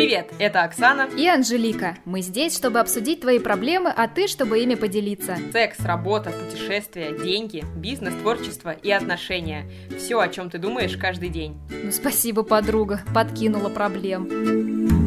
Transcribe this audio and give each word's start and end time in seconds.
Привет, 0.00 0.32
это 0.38 0.62
Оксана. 0.62 1.10
И 1.14 1.28
Анжелика. 1.28 1.94
Мы 2.06 2.22
здесь, 2.22 2.56
чтобы 2.56 2.80
обсудить 2.80 3.20
твои 3.20 3.38
проблемы, 3.38 3.92
а 3.94 4.08
ты, 4.08 4.28
чтобы 4.28 4.60
ими 4.60 4.74
поделиться. 4.74 5.36
Секс, 5.52 5.78
работа, 5.80 6.30
путешествия, 6.30 7.12
деньги, 7.12 7.66
бизнес, 7.76 8.14
творчество 8.14 8.70
и 8.70 8.90
отношения. 8.90 9.70
Все, 9.98 10.18
о 10.18 10.28
чем 10.28 10.48
ты 10.48 10.56
думаешь 10.56 10.96
каждый 10.96 11.28
день. 11.28 11.60
Ну, 11.68 11.92
спасибо, 11.92 12.44
подруга. 12.44 13.02
Подкинула 13.14 13.68
проблем. 13.68 14.99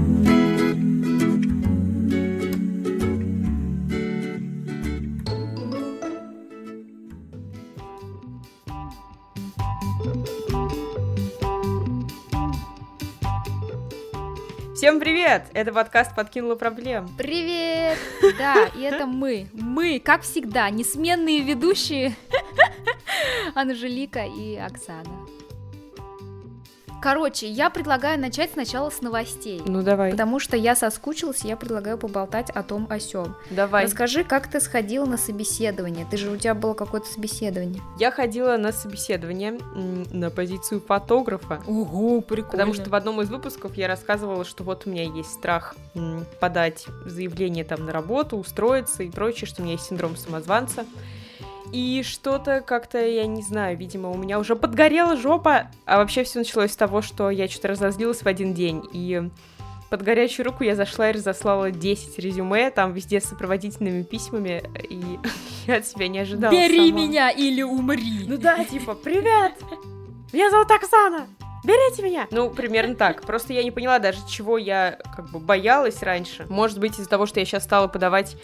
Всем 14.84 15.00
привет! 15.00 15.46
Это 15.54 15.72
подкаст 15.72 16.14
«Подкинула 16.14 16.56
проблем». 16.56 17.08
Привет! 17.18 17.98
Да, 18.38 18.70
и 18.76 18.82
это 18.82 19.06
мы. 19.06 19.48
Мы, 19.54 20.02
как 20.04 20.24
всегда, 20.24 20.70
несменные 20.70 21.40
ведущие 21.40 22.14
Анжелика 23.56 24.26
и 24.26 24.58
Оксана. 24.58 25.26
Короче, 27.04 27.50
я 27.50 27.70
предлагаю 27.70 28.18
начать 28.18 28.52
сначала 28.54 28.90
с 28.90 29.02
новостей. 29.02 29.62
Ну 29.66 29.82
давай. 29.82 30.12
Потому 30.12 30.40
что 30.40 30.56
я 30.56 30.74
соскучилась, 30.74 31.44
и 31.44 31.50
я 31.50 31.58
предлагаю 31.58 31.98
поболтать 31.98 32.50
о 32.50 32.64
том 32.64 32.88
о 32.90 32.98
сём. 32.98 33.36
Давай. 33.50 33.84
Расскажи, 33.84 34.24
как 34.24 34.48
ты 34.48 34.62
сходила 34.62 35.06
на 35.06 35.18
собеседование? 35.18 36.08
Ты 36.10 36.16
же 36.16 36.32
у 36.32 36.38
тебя 36.38 36.54
было 36.54 36.74
какое-то 36.74 37.08
собеседование. 37.08 37.82
Я 38.00 38.10
ходила 38.10 38.56
на 38.56 38.72
собеседование 38.72 39.60
на 40.14 40.30
позицию 40.30 40.80
фотографа. 40.80 41.62
Ого, 41.68 42.22
прикольно. 42.22 42.52
Потому 42.52 42.74
что 42.74 42.90
в 42.90 42.96
одном 42.96 43.20
из 43.20 43.30
выпусков 43.30 43.76
я 43.76 43.90
рассказывала, 43.90 44.46
что 44.46 44.64
вот 44.64 44.84
у 44.86 44.90
меня 44.90 45.04
есть 45.04 45.34
страх 45.34 45.76
подать 46.40 46.86
заявление 47.06 47.66
там 47.66 47.86
на 47.86 47.92
работу, 47.92 48.38
устроиться 48.38 49.04
и 49.04 49.10
прочее, 49.10 49.46
что 49.46 49.62
у 49.62 49.66
меня 49.66 49.74
есть 49.74 49.88
синдром 49.88 50.16
самозванца. 50.16 50.86
И 51.74 52.04
что-то 52.04 52.62
как-то, 52.62 53.04
я 53.04 53.26
не 53.26 53.42
знаю, 53.42 53.76
видимо, 53.76 54.12
у 54.12 54.16
меня 54.16 54.38
уже 54.38 54.56
подгорела 54.56 55.18
жопа. 55.18 55.72
А 55.86 55.98
вообще 55.98 56.24
все 56.24 56.40
началось 56.40 56.72
с 56.72 56.76
того, 56.78 57.02
что 57.02 57.32
я 57.32 57.48
что-то 57.48 57.70
разозлилась 57.70 58.22
в 58.22 58.28
один 58.28 58.54
день. 58.54 58.84
И 58.94 59.24
под 59.90 60.04
горячую 60.04 60.46
руку 60.46 60.64
я 60.64 60.76
зашла 60.76 61.10
и 61.10 61.14
разослала 61.14 61.72
10 61.72 62.20
резюме, 62.20 62.70
там 62.70 62.94
везде 62.94 63.20
с 63.20 63.26
сопроводительными 63.26 64.04
письмами, 64.04 64.64
и 64.88 65.20
я 65.68 65.78
от 65.78 65.88
себя 65.88 66.08
не 66.08 66.20
ожидала 66.20 66.52
Бери 66.52 66.90
сама. 66.90 67.02
меня 67.02 67.30
или 67.32 67.64
умри! 67.64 68.26
Ну 68.28 68.38
да, 68.38 68.64
типа, 68.64 68.94
привет! 68.94 69.54
Меня 70.32 70.52
зовут 70.52 70.70
Оксана! 70.70 71.28
Берите 71.64 72.04
меня! 72.04 72.28
Ну, 72.30 72.50
примерно 72.50 72.94
так. 72.94 73.22
Просто 73.22 73.54
я 73.54 73.64
не 73.64 73.72
поняла 73.72 73.98
даже, 73.98 74.20
чего 74.28 74.58
я 74.58 75.00
как 75.16 75.30
бы 75.32 75.40
боялась 75.40 76.04
раньше. 76.04 76.46
Может 76.50 76.78
быть, 76.80 77.00
из-за 77.00 77.10
того, 77.10 77.26
что 77.26 77.40
я 77.40 77.46
сейчас 77.46 77.64
стала 77.64 77.88
подавать 77.88 78.36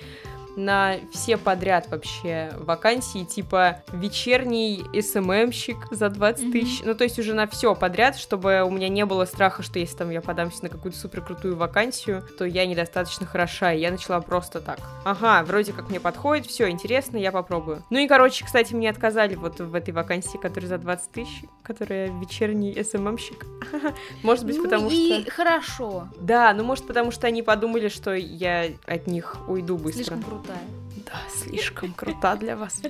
на 0.55 0.95
все 1.11 1.38
подряд 1.38 1.89
вообще 1.89 2.52
вакансии, 2.58 3.23
типа 3.23 3.83
вечерний 3.92 4.83
СММщик 5.00 5.88
за 5.91 6.09
20 6.09 6.44
mm-hmm. 6.44 6.52
тысяч, 6.52 6.81
ну 6.83 6.95
то 6.95 7.03
есть 7.03 7.19
уже 7.19 7.33
на 7.33 7.47
все 7.47 7.75
подряд, 7.75 8.17
чтобы 8.17 8.64
у 8.64 8.69
меня 8.69 8.89
не 8.89 9.06
было 9.06 9.25
страха, 9.25 9.64
что 9.64 9.80
если 9.80 9.97
там 9.97 10.09
я 10.09 10.22
подамся 10.22 10.64
на 10.64 10.69
какую-то 10.69 10.97
супер 10.97 11.22
крутую 11.22 11.56
вакансию, 11.56 12.23
то 12.38 12.45
я 12.45 12.66
недостаточно 12.66 13.25
хороша, 13.25 13.73
и 13.73 13.80
я 13.80 13.91
начала 13.91 14.19
просто 14.22 14.59
так. 14.61 14.80
Ага, 15.06 15.44
вроде 15.44 15.73
как 15.73 15.89
мне 15.89 16.00
подходит, 16.00 16.45
все 16.45 16.69
интересно, 16.69 17.17
я 17.17 17.31
попробую. 17.31 17.84
Ну 17.89 18.00
и 18.00 18.08
короче, 18.08 18.45
кстати, 18.45 18.73
мне 18.73 18.89
отказали 18.89 19.36
вот 19.36 19.59
в 19.59 19.75
этой 19.75 19.94
вакансии, 19.94 20.38
которая 20.38 20.69
за 20.69 20.78
20 20.78 21.11
тысяч, 21.11 21.44
которая 21.63 22.08
вечерний 22.19 22.78
СММщик. 22.84 23.45
Может 24.23 24.45
быть, 24.45 24.58
ну 24.58 24.63
потому 24.63 24.89
и 24.89 25.22
что... 25.22 25.31
хорошо. 25.31 26.08
Да, 26.19 26.53
ну 26.53 26.63
может 26.63 26.88
потому 26.88 27.11
что 27.11 27.28
они 27.28 27.44
подумали, 27.44 27.89
что 27.89 28.13
я 28.13 28.67
от 28.86 29.08
них 29.08 29.38
уйду 29.47 29.78
быстро. 29.78 30.03
Слишком 30.03 30.23
круто 30.23 30.38
крутая. 30.39 30.67
Да, 31.05 31.19
слишком 31.29 31.93
крута 31.93 32.35
для 32.35 32.55
вас. 32.55 32.81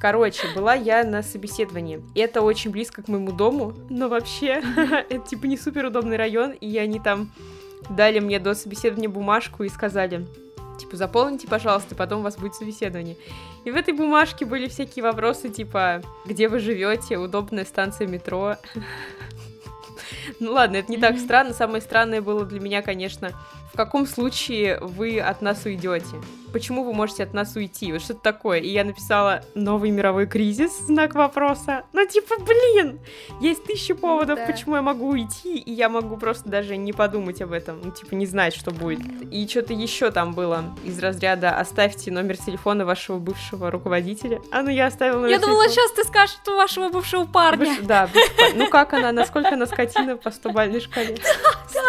Короче, 0.00 0.42
была 0.54 0.74
я 0.74 1.04
на 1.04 1.22
собеседовании. 1.22 2.02
Это 2.14 2.42
очень 2.42 2.70
близко 2.70 3.02
к 3.02 3.08
моему 3.08 3.32
дому, 3.32 3.74
но 3.88 4.08
вообще 4.08 4.62
это 5.08 5.18
типа 5.18 5.46
не 5.46 5.56
супер 5.56 5.86
удобный 5.86 6.16
район, 6.16 6.52
и 6.52 6.76
они 6.78 6.98
там 6.98 7.30
дали 7.90 8.18
мне 8.18 8.38
до 8.38 8.54
собеседования 8.54 9.08
бумажку 9.08 9.62
и 9.62 9.68
сказали, 9.68 10.26
типа, 10.80 10.96
заполните, 10.96 11.46
пожалуйста, 11.46 11.94
потом 11.94 12.20
у 12.20 12.22
вас 12.22 12.36
будет 12.36 12.54
собеседование. 12.54 13.16
И 13.64 13.70
в 13.70 13.76
этой 13.76 13.94
бумажке 13.94 14.44
были 14.44 14.68
всякие 14.68 15.04
вопросы, 15.04 15.48
типа, 15.48 16.02
где 16.24 16.48
вы 16.48 16.58
живете, 16.58 17.16
удобная 17.18 17.64
станция 17.64 18.06
метро. 18.06 18.56
Ну 20.40 20.52
ладно, 20.52 20.76
это 20.76 20.90
не 20.90 20.98
так 20.98 21.18
странно. 21.18 21.52
Самое 21.52 21.80
странное 21.82 22.20
было 22.20 22.44
для 22.44 22.60
меня, 22.60 22.82
конечно, 22.82 23.32
в 23.72 23.76
каком 23.76 24.06
случае 24.06 24.78
вы 24.80 25.20
от 25.20 25.42
нас 25.42 25.64
уйдете? 25.64 26.16
Почему 26.52 26.84
вы 26.84 26.92
можете 26.92 27.22
от 27.22 27.34
нас 27.34 27.54
уйти? 27.56 27.92
Вот 27.92 28.02
что-то 28.02 28.20
такое. 28.20 28.60
И 28.60 28.68
я 28.68 28.84
написала 28.84 29.42
«Новый 29.54 29.90
мировой 29.90 30.26
кризис?» 30.26 30.78
знак 30.78 31.14
вопроса. 31.14 31.84
Ну, 31.92 32.06
типа, 32.06 32.36
блин, 32.40 33.00
есть 33.40 33.64
тысячи 33.64 33.94
поводов, 33.94 34.38
да. 34.38 34.46
почему 34.46 34.76
я 34.76 34.82
могу 34.82 35.08
уйти, 35.08 35.58
и 35.58 35.72
я 35.72 35.88
могу 35.88 36.16
просто 36.16 36.48
даже 36.48 36.76
не 36.76 36.92
подумать 36.92 37.42
об 37.42 37.52
этом. 37.52 37.80
Ну, 37.82 37.90
типа, 37.90 38.14
не 38.14 38.26
знать, 38.26 38.54
что 38.54 38.70
будет. 38.70 39.00
И 39.30 39.46
что-то 39.48 39.72
еще 39.72 40.10
там 40.10 40.32
было 40.32 40.64
из 40.84 40.98
разряда 40.98 41.58
«Оставьте 41.58 42.10
номер 42.10 42.36
телефона 42.36 42.84
вашего 42.84 43.18
бывшего 43.18 43.70
руководителя». 43.70 44.40
А 44.50 44.62
ну, 44.62 44.70
я 44.70 44.86
оставила 44.86 45.20
номер 45.20 45.30
Я 45.30 45.36
телефона. 45.36 45.52
думала, 45.54 45.68
сейчас 45.70 45.92
ты 45.92 46.04
скажешь, 46.04 46.36
что 46.42 46.56
вашего 46.56 46.88
бывшего 46.88 47.24
парня. 47.24 47.66
Бывш... 47.66 47.86
Да, 47.86 48.08
ну 48.54 48.68
как 48.68 48.92
она, 48.94 49.12
насколько 49.12 49.50
она 49.50 49.66
скотина 49.66 50.16
по 50.16 50.28
100-бальной 50.28 50.80
шкале? 50.80 51.16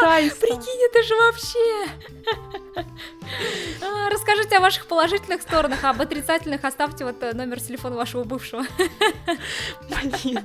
Да, 0.02 0.18
прикинь, 0.40 0.86
это 0.90 1.04
же 1.04 1.16
вообще... 1.16 2.86
А, 3.82 4.10
расскажите 4.10 4.58
о 4.58 4.60
ваших 4.60 4.88
положительных 4.88 5.42
сторонах, 5.42 5.84
а 5.84 5.92
об 5.92 6.02
отрицательных 6.02 6.64
оставьте 6.64 7.06
вот 7.06 7.22
э, 7.24 7.34
номер 7.34 7.60
телефона 7.60 7.96
вашего 7.96 8.24
бывшего. 8.24 8.64
Блин. 9.90 10.42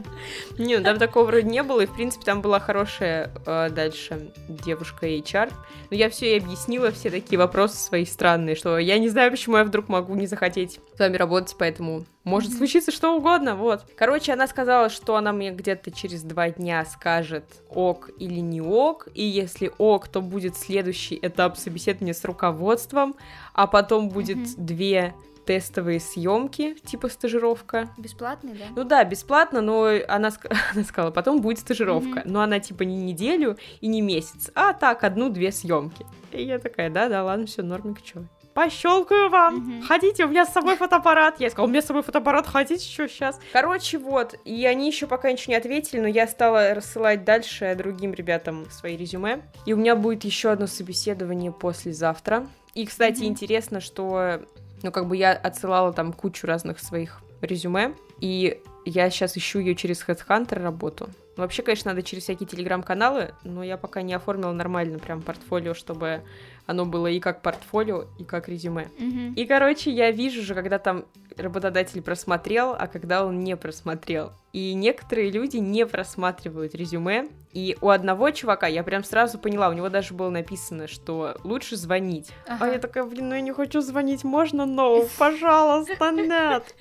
Не, 0.58 0.78
там 0.80 0.98
такого 0.98 1.24
вроде 1.26 1.48
не 1.48 1.62
было, 1.62 1.80
и 1.80 1.86
в 1.86 1.94
принципе 1.94 2.24
там 2.24 2.42
была 2.42 2.60
хорошая 2.60 3.30
э, 3.46 3.70
дальше 3.70 4.32
девушка 4.48 5.06
HR. 5.06 5.52
Но 5.90 5.96
я 5.96 6.10
все 6.10 6.32
ей 6.32 6.40
объяснила, 6.40 6.92
все 6.92 7.10
такие 7.10 7.38
вопросы 7.38 7.76
свои 7.76 8.04
странные, 8.04 8.54
что 8.54 8.78
я 8.78 8.98
не 8.98 9.08
знаю, 9.08 9.30
почему 9.30 9.56
я 9.56 9.64
вдруг 9.64 9.88
могу 9.88 10.14
не 10.14 10.26
захотеть 10.26 10.80
с 10.94 10.98
вами 10.98 11.16
работать, 11.16 11.56
поэтому 11.58 12.04
может 12.24 12.52
mm-hmm. 12.52 12.56
случиться 12.56 12.90
что 12.90 13.16
угодно, 13.16 13.54
вот. 13.54 13.84
Короче, 13.96 14.32
она 14.32 14.46
сказала, 14.46 14.88
что 14.88 15.16
она 15.16 15.32
мне 15.32 15.50
где-то 15.50 15.90
через 15.90 16.22
два 16.22 16.50
дня 16.50 16.84
скажет 16.86 17.44
ок 17.68 18.10
или 18.18 18.40
не 18.40 18.60
ок, 18.60 19.08
и 19.14 19.22
если 19.22 19.70
ок, 19.78 20.08
то 20.08 20.20
будет 20.20 20.56
следующий 20.56 21.18
этап 21.20 21.56
собеседования 21.56 22.14
с 22.14 22.24
руководством, 22.24 23.14
а 23.52 23.66
потом 23.66 24.08
будет 24.08 24.38
mm-hmm. 24.38 24.54
две 24.58 25.14
тестовые 25.44 26.00
съемки, 26.00 26.74
типа 26.84 27.08
стажировка. 27.08 27.90
Бесплатные, 27.98 28.54
да? 28.54 28.64
Ну 28.74 28.84
да, 28.84 29.04
бесплатно, 29.04 29.60
но 29.60 29.88
она, 30.08 30.30
она 30.72 30.84
сказала, 30.84 31.10
потом 31.10 31.40
будет 31.40 31.58
стажировка. 31.58 32.20
Mm-hmm. 32.20 32.30
Но 32.30 32.40
она 32.40 32.60
типа 32.60 32.82
не 32.82 32.96
неделю 32.96 33.58
и 33.80 33.86
не 33.86 34.00
месяц, 34.00 34.50
а 34.54 34.72
так, 34.72 35.04
одну-две 35.04 35.52
съемки. 35.52 36.06
И 36.32 36.42
я 36.42 36.58
такая, 36.58 36.90
да-да, 36.90 37.22
ладно, 37.22 37.46
все, 37.46 37.62
нормик, 37.62 38.02
чё 38.02 38.24
пощелкаю 38.54 39.28
вам. 39.28 39.78
Угу. 39.78 39.86
Хотите, 39.86 40.24
у 40.24 40.28
меня 40.28 40.46
с 40.46 40.52
собой 40.52 40.76
фотоаппарат. 40.76 41.40
Я 41.40 41.50
сказала, 41.50 41.66
у 41.66 41.70
меня 41.70 41.82
с 41.82 41.86
собой 41.86 42.02
фотоаппарат, 42.02 42.46
хотите 42.46 42.88
что 42.88 43.08
сейчас? 43.08 43.38
Короче, 43.52 43.98
вот, 43.98 44.34
и 44.44 44.64
они 44.64 44.86
еще 44.86 45.06
пока 45.06 45.30
ничего 45.30 45.52
не 45.52 45.58
ответили, 45.58 46.00
но 46.00 46.06
я 46.06 46.26
стала 46.26 46.72
рассылать 46.74 47.24
дальше 47.24 47.74
другим 47.76 48.14
ребятам 48.14 48.66
свои 48.70 48.96
резюме. 48.96 49.42
И 49.66 49.72
у 49.72 49.76
меня 49.76 49.96
будет 49.96 50.24
еще 50.24 50.50
одно 50.50 50.66
собеседование 50.66 51.52
послезавтра. 51.52 52.46
И, 52.74 52.86
кстати, 52.86 53.20
угу. 53.20 53.26
интересно, 53.26 53.80
что, 53.80 54.40
ну, 54.82 54.92
как 54.92 55.06
бы 55.06 55.16
я 55.16 55.32
отсылала 55.32 55.92
там 55.92 56.12
кучу 56.12 56.46
разных 56.46 56.78
своих 56.78 57.20
резюме, 57.40 57.94
и 58.20 58.60
я 58.84 59.10
сейчас 59.10 59.36
ищу 59.36 59.58
ее 59.58 59.74
через 59.74 60.06
HeadHunter 60.06 60.62
работу. 60.62 61.08
Вообще, 61.36 61.62
конечно, 61.62 61.90
надо 61.90 62.02
через 62.02 62.24
всякие 62.24 62.46
телеграм-каналы, 62.46 63.34
но 63.42 63.64
я 63.64 63.76
пока 63.76 64.02
не 64.02 64.14
оформила 64.14 64.52
нормально 64.52 64.98
прям 64.98 65.20
портфолио, 65.20 65.74
чтобы 65.74 66.22
оно 66.66 66.86
было 66.86 67.08
и 67.08 67.20
как 67.20 67.42
портфолио, 67.42 68.06
и 68.18 68.24
как 68.24 68.48
резюме. 68.48 68.88
Mm-hmm. 68.98 69.34
И, 69.34 69.46
короче, 69.46 69.90
я 69.90 70.10
вижу 70.10 70.42
же, 70.42 70.54
когда 70.54 70.78
там 70.78 71.04
работодатель 71.36 72.00
просмотрел, 72.00 72.74
а 72.78 72.86
когда 72.86 73.24
он 73.26 73.40
не 73.40 73.56
просмотрел. 73.56 74.32
И 74.52 74.72
некоторые 74.74 75.30
люди 75.30 75.56
не 75.56 75.84
просматривают 75.84 76.74
резюме. 76.74 77.28
И 77.52 77.76
у 77.80 77.88
одного 77.88 78.30
чувака 78.30 78.66
я 78.66 78.82
прям 78.82 79.04
сразу 79.04 79.38
поняла, 79.38 79.68
у 79.68 79.72
него 79.72 79.88
даже 79.88 80.14
было 80.14 80.30
написано, 80.30 80.88
что 80.88 81.36
лучше 81.44 81.76
звонить. 81.76 82.30
Ага. 82.46 82.64
А 82.64 82.68
я 82.68 82.78
такая, 82.78 83.04
блин, 83.04 83.28
ну 83.28 83.34
я 83.34 83.40
не 83.40 83.52
хочу 83.52 83.80
звонить, 83.80 84.24
можно? 84.24 84.66
Но, 84.66 85.04
пожалуйста, 85.18 86.10
нет. 86.10 86.74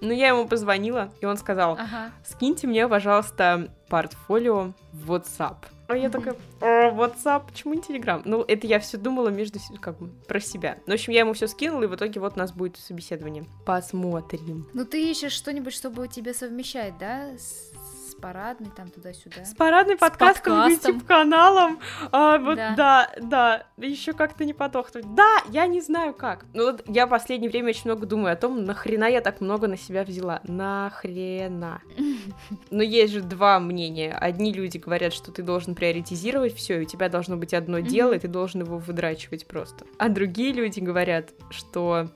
Ну 0.00 0.12
я 0.12 0.28
ему 0.28 0.46
позвонила, 0.46 1.10
и 1.20 1.26
он 1.26 1.36
сказал, 1.36 1.78
скиньте 2.24 2.66
мне, 2.66 2.88
пожалуйста, 2.88 3.68
портфолио 3.88 4.72
в 4.92 5.12
WhatsApp. 5.12 5.56
А 5.88 5.96
я 5.96 6.10
такая, 6.10 6.36
о, 6.60 6.90
WhatsApp, 6.90 7.46
почему 7.46 7.72
не 7.72 7.80
Telegram? 7.80 8.20
Ну, 8.26 8.44
это 8.46 8.66
я 8.66 8.78
все 8.78 8.98
думала 8.98 9.30
между 9.30 9.58
как 9.80 9.98
бы 9.98 10.08
про 10.26 10.38
себя. 10.38 10.76
Ну, 10.84 10.92
в 10.92 10.94
общем, 10.94 11.14
я 11.14 11.20
ему 11.20 11.32
все 11.32 11.48
скинула, 11.48 11.84
и 11.84 11.86
в 11.86 11.94
итоге 11.94 12.20
вот 12.20 12.34
у 12.36 12.38
нас 12.38 12.52
будет 12.52 12.76
собеседование. 12.76 13.46
Посмотрим. 13.64 14.68
Ну, 14.74 14.84
ты 14.84 15.10
ищешь 15.10 15.32
что-нибудь, 15.32 15.72
чтобы 15.72 16.06
тебе 16.08 16.34
совмещать, 16.34 16.98
да? 16.98 17.30
С 17.38 17.72
парадной, 18.20 18.70
там 18.76 18.90
туда-сюда. 18.90 19.44
С 19.44 19.54
парадной 19.54 19.96
С 19.96 20.00
подкастом, 20.00 20.54
подкастом. 20.56 20.92
YouTube-каналом. 20.94 21.78
А, 22.12 22.38
вот, 22.38 22.56
Да. 22.56 22.74
да, 22.76 23.10
да, 23.20 23.62
еще 23.76 24.12
как-то 24.12 24.44
не 24.44 24.52
подохнуть. 24.52 25.14
Да, 25.14 25.38
я 25.50 25.66
не 25.66 25.80
знаю 25.80 26.14
как. 26.14 26.44
Ну, 26.54 26.72
вот 26.72 26.84
я 26.88 27.06
в 27.06 27.10
последнее 27.10 27.50
время 27.50 27.70
очень 27.70 27.82
много 27.86 28.06
думаю 28.06 28.32
о 28.32 28.36
том, 28.36 28.64
нахрена 28.64 29.06
я 29.06 29.20
так 29.20 29.40
много 29.40 29.68
на 29.68 29.76
себя 29.76 30.04
взяла. 30.04 30.40
Нахрена. 30.44 31.80
Но 32.70 32.82
есть 32.82 33.12
же 33.12 33.20
два 33.20 33.58
мнения. 33.60 34.12
Одни 34.12 34.52
люди 34.52 34.78
говорят, 34.78 35.12
что 35.12 35.30
ты 35.32 35.42
должен 35.42 35.74
приоритизировать 35.74 36.54
все, 36.54 36.78
и 36.78 36.82
у 36.82 36.84
тебя 36.84 37.08
должно 37.08 37.36
быть 37.36 37.54
одно 37.54 37.78
дело, 37.80 38.12
и 38.12 38.18
ты 38.18 38.28
должен 38.28 38.62
его 38.62 38.78
выдрачивать 38.78 39.46
просто. 39.46 39.84
А 39.98 40.08
другие 40.08 40.52
люди 40.52 40.80
говорят, 40.80 41.30
что 41.50 42.08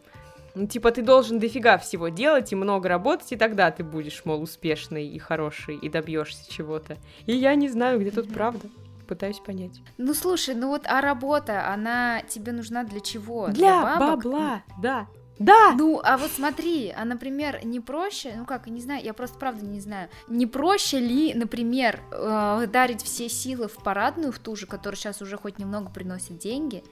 ну, 0.54 0.66
типа, 0.66 0.90
ты 0.90 1.02
должен 1.02 1.38
дофига 1.38 1.78
всего 1.78 2.08
делать 2.08 2.52
и 2.52 2.56
много 2.56 2.88
работать, 2.88 3.32
и 3.32 3.36
тогда 3.36 3.70
ты 3.70 3.84
будешь, 3.84 4.22
мол, 4.24 4.42
успешный 4.42 5.06
и 5.06 5.18
хороший, 5.18 5.76
и 5.76 5.88
добьешься 5.88 6.50
чего-то. 6.50 6.98
И 7.26 7.34
я 7.34 7.54
не 7.54 7.68
знаю, 7.68 8.00
где 8.00 8.10
тут 8.10 8.32
правда. 8.32 8.68
Пытаюсь 9.08 9.40
понять. 9.40 9.82
Ну 9.98 10.14
слушай, 10.14 10.54
ну 10.54 10.68
вот, 10.68 10.82
а 10.86 11.00
работа, 11.00 11.68
она 11.68 12.22
тебе 12.22 12.52
нужна 12.52 12.84
для 12.84 13.00
чего? 13.00 13.48
Для 13.48 13.82
бабок? 13.82 14.24
бабла, 14.24 14.62
да. 14.80 15.06
Да! 15.38 15.74
Ну, 15.76 16.00
а 16.04 16.18
вот 16.18 16.30
смотри, 16.30 16.92
а, 16.96 17.04
например, 17.04 17.64
не 17.64 17.80
проще, 17.80 18.34
ну 18.36 18.44
как, 18.44 18.66
не 18.68 18.80
знаю, 18.80 19.02
я 19.02 19.12
просто 19.12 19.38
правда 19.38 19.66
не 19.66 19.80
знаю, 19.80 20.08
не 20.28 20.46
проще 20.46 21.00
ли, 21.00 21.34
например, 21.34 22.00
э, 22.12 22.66
дарить 22.70 23.02
все 23.02 23.28
силы 23.28 23.66
в 23.66 23.82
парадную, 23.82 24.30
в 24.30 24.38
ту 24.38 24.54
же, 24.54 24.66
которая 24.66 24.96
сейчас 24.96 25.20
уже 25.20 25.36
хоть 25.36 25.58
немного 25.58 25.90
приносит 25.90 26.38
деньги, 26.38 26.84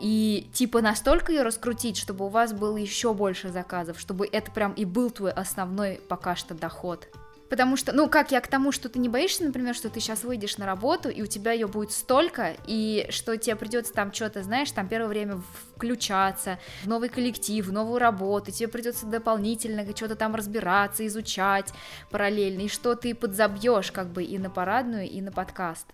и 0.00 0.48
типа 0.52 0.82
настолько 0.82 1.32
ее 1.32 1.42
раскрутить, 1.42 1.96
чтобы 1.96 2.26
у 2.26 2.28
вас 2.28 2.52
было 2.52 2.76
еще 2.76 3.14
больше 3.14 3.50
заказов, 3.50 3.98
чтобы 3.98 4.28
это 4.30 4.50
прям 4.50 4.72
и 4.72 4.84
был 4.84 5.10
твой 5.10 5.32
основной 5.32 6.00
пока 6.08 6.36
что 6.36 6.54
доход. 6.54 7.08
Потому 7.48 7.76
что, 7.76 7.92
ну, 7.92 8.08
как 8.08 8.32
я 8.32 8.40
к 8.40 8.48
тому, 8.48 8.72
что 8.72 8.88
ты 8.88 8.98
не 8.98 9.08
боишься, 9.08 9.44
например, 9.44 9.74
что 9.74 9.88
ты 9.88 10.00
сейчас 10.00 10.24
выйдешь 10.24 10.58
на 10.58 10.66
работу, 10.66 11.08
и 11.08 11.22
у 11.22 11.26
тебя 11.26 11.52
ее 11.52 11.68
будет 11.68 11.92
столько, 11.92 12.56
и 12.66 13.06
что 13.10 13.36
тебе 13.36 13.54
придется 13.54 13.92
там 13.92 14.12
что-то, 14.12 14.42
знаешь, 14.42 14.70
там 14.72 14.88
первое 14.88 15.08
время 15.08 15.40
включаться 15.76 16.58
в 16.82 16.88
новый 16.88 17.08
коллектив, 17.08 17.64
в 17.64 17.72
новую 17.72 17.98
работу, 17.98 18.50
тебе 18.50 18.68
придется 18.68 19.06
дополнительно 19.06 19.86
что-то 19.94 20.16
там 20.16 20.34
разбираться, 20.34 21.06
изучать 21.06 21.72
параллельно, 22.10 22.62
и 22.62 22.68
что 22.68 22.96
ты 22.96 23.14
подзабьешь 23.14 23.92
как 23.92 24.08
бы 24.08 24.24
и 24.24 24.38
на 24.38 24.50
парадную, 24.50 25.08
и 25.08 25.20
на 25.20 25.30
подкаст, 25.30 25.86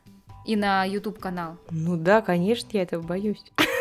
и 0.46 0.56
на 0.56 0.84
YouTube 0.84 1.18
канал. 1.18 1.58
Ну 1.70 1.96
да, 1.98 2.22
конечно, 2.22 2.68
я 2.72 2.82
этого 2.82 3.02
боюсь. 3.02 3.44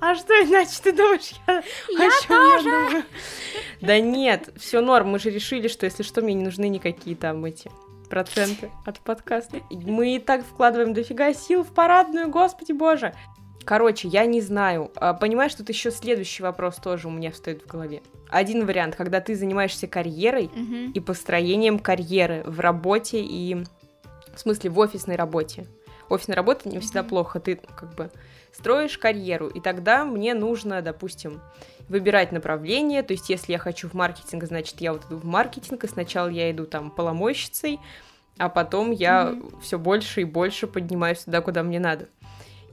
А 0.00 0.14
что 0.14 0.32
иначе 0.34 0.80
ты 0.82 0.92
думаешь? 0.92 1.32
Я, 1.46 1.62
Я 1.98 2.08
о 2.08 2.22
чём 2.22 2.48
я 2.50 2.62
думаю? 2.62 3.04
Да 3.80 3.98
нет, 4.00 4.50
все 4.56 4.80
норм. 4.80 5.08
Мы 5.08 5.18
же 5.18 5.30
решили, 5.30 5.68
что 5.68 5.86
если 5.86 6.02
что, 6.02 6.20
мне 6.22 6.34
не 6.34 6.44
нужны 6.44 6.68
никакие 6.68 7.16
там 7.16 7.44
эти 7.44 7.70
проценты 8.08 8.70
от 8.86 9.00
подкаста. 9.00 9.58
Мы 9.70 10.16
и 10.16 10.18
так 10.18 10.44
вкладываем 10.44 10.94
дофига 10.94 11.32
сил 11.34 11.62
в 11.64 11.72
парадную, 11.74 12.28
господи 12.28 12.72
боже. 12.72 13.14
Короче, 13.64 14.08
я 14.08 14.24
не 14.24 14.40
знаю. 14.40 14.90
А, 14.96 15.12
Понимаешь, 15.12 15.54
тут 15.54 15.68
еще 15.68 15.90
следующий 15.90 16.42
вопрос 16.42 16.76
тоже 16.76 17.06
у 17.08 17.10
меня 17.10 17.30
встает 17.30 17.62
в 17.62 17.66
голове. 17.66 18.00
Один 18.30 18.64
вариант, 18.64 18.96
когда 18.96 19.20
ты 19.20 19.34
занимаешься 19.34 19.86
карьерой 19.86 20.50
Мгм. 20.54 20.92
и 20.92 21.00
построением 21.00 21.78
карьеры 21.78 22.44
в 22.46 22.60
работе 22.60 23.20
и 23.20 23.54
в 24.34 24.38
смысле 24.40 24.70
в 24.70 24.78
офисной 24.78 25.16
работе. 25.16 25.66
Офисная 26.08 26.36
работа 26.36 26.68
не 26.68 26.78
всегда 26.78 27.02
Мгм. 27.02 27.08
плохо, 27.10 27.40
ты 27.40 27.56
как 27.56 27.94
бы 27.94 28.10
строишь 28.58 28.98
карьеру, 28.98 29.46
и 29.48 29.60
тогда 29.60 30.04
мне 30.04 30.34
нужно, 30.34 30.82
допустим, 30.82 31.40
выбирать 31.88 32.32
направление, 32.32 33.02
то 33.02 33.12
есть 33.12 33.30
если 33.30 33.52
я 33.52 33.58
хочу 33.58 33.88
в 33.88 33.94
маркетинг, 33.94 34.44
значит 34.44 34.80
я 34.80 34.92
вот 34.92 35.04
иду 35.06 35.16
в 35.16 35.24
маркетинг, 35.24 35.84
и 35.84 35.88
сначала 35.88 36.28
я 36.28 36.50
иду 36.50 36.66
там 36.66 36.90
поломойщицей, 36.90 37.78
а 38.36 38.48
потом 38.48 38.90
я 38.90 39.36
все 39.62 39.78
больше 39.78 40.22
и 40.22 40.24
больше 40.24 40.66
поднимаюсь 40.66 41.20
туда, 41.20 41.40
куда 41.40 41.62
мне 41.62 41.78
надо. 41.78 42.08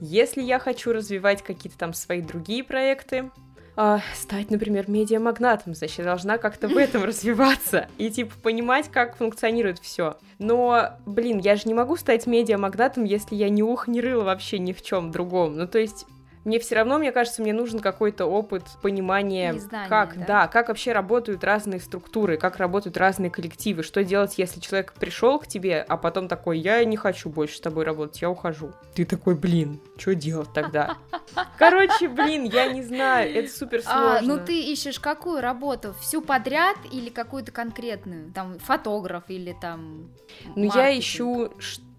Если 0.00 0.42
я 0.42 0.58
хочу 0.58 0.92
развивать 0.92 1.42
какие-то 1.42 1.78
там 1.78 1.94
свои 1.94 2.20
другие 2.20 2.64
проекты, 2.64 3.30
а, 3.76 4.00
стать, 4.14 4.50
например, 4.50 4.88
медиамагнатом, 4.88 5.74
значит, 5.74 5.98
я 5.98 6.04
должна 6.04 6.38
как-то 6.38 6.66
в 6.68 6.76
этом 6.76 7.04
развиваться 7.04 7.88
и, 7.98 8.10
типа, 8.10 8.34
понимать, 8.42 8.90
как 8.90 9.18
функционирует 9.18 9.78
все. 9.78 10.16
Но, 10.38 10.90
блин, 11.04 11.38
я 11.38 11.56
же 11.56 11.62
не 11.66 11.74
могу 11.74 11.96
стать 11.96 12.26
медиамагнатом, 12.26 13.04
если 13.04 13.34
я 13.34 13.50
ни 13.50 13.60
ух, 13.60 13.86
ни 13.86 14.00
рыла 14.00 14.24
вообще 14.24 14.58
ни 14.58 14.72
в 14.72 14.82
чем 14.82 15.10
другом. 15.10 15.56
Ну, 15.58 15.68
то 15.68 15.78
есть, 15.78 16.06
мне 16.46 16.60
все 16.60 16.76
равно, 16.76 16.98
мне 16.98 17.10
кажется, 17.10 17.42
мне 17.42 17.52
нужен 17.52 17.80
какой-то 17.80 18.26
опыт 18.26 18.62
понимания, 18.80 19.52
И 19.52 19.58
знания, 19.58 19.88
как, 19.88 20.16
да? 20.16 20.24
да, 20.26 20.46
как 20.46 20.68
вообще 20.68 20.92
работают 20.92 21.42
разные 21.42 21.80
структуры, 21.80 22.36
как 22.36 22.58
работают 22.58 22.96
разные 22.96 23.30
коллективы, 23.30 23.82
что 23.82 24.04
делать, 24.04 24.38
если 24.38 24.60
человек 24.60 24.92
пришел 24.92 25.40
к 25.40 25.48
тебе, 25.48 25.84
а 25.86 25.96
потом 25.96 26.28
такой, 26.28 26.60
я 26.60 26.84
не 26.84 26.96
хочу 26.96 27.30
больше 27.30 27.56
с 27.56 27.60
тобой 27.60 27.84
работать, 27.84 28.22
я 28.22 28.30
ухожу. 28.30 28.70
Ты 28.94 29.04
такой, 29.04 29.34
блин, 29.34 29.80
что 29.98 30.14
делать 30.14 30.52
тогда? 30.54 30.96
Короче, 31.58 32.08
блин, 32.08 32.44
я 32.44 32.72
не 32.72 32.82
знаю, 32.82 33.34
это 33.34 33.52
супер 33.52 33.82
сложно. 33.82 34.18
А, 34.18 34.20
ну 34.22 34.38
ты 34.38 34.62
ищешь 34.72 35.00
какую 35.00 35.40
работу? 35.40 35.94
Всю 36.00 36.22
подряд 36.22 36.76
или 36.92 37.10
какую-то 37.10 37.50
конкретную? 37.50 38.32
Там 38.32 38.60
фотограф 38.60 39.24
или 39.26 39.52
там. 39.60 40.10
Ну, 40.54 40.70
я 40.72 40.96
ищу 40.96 41.52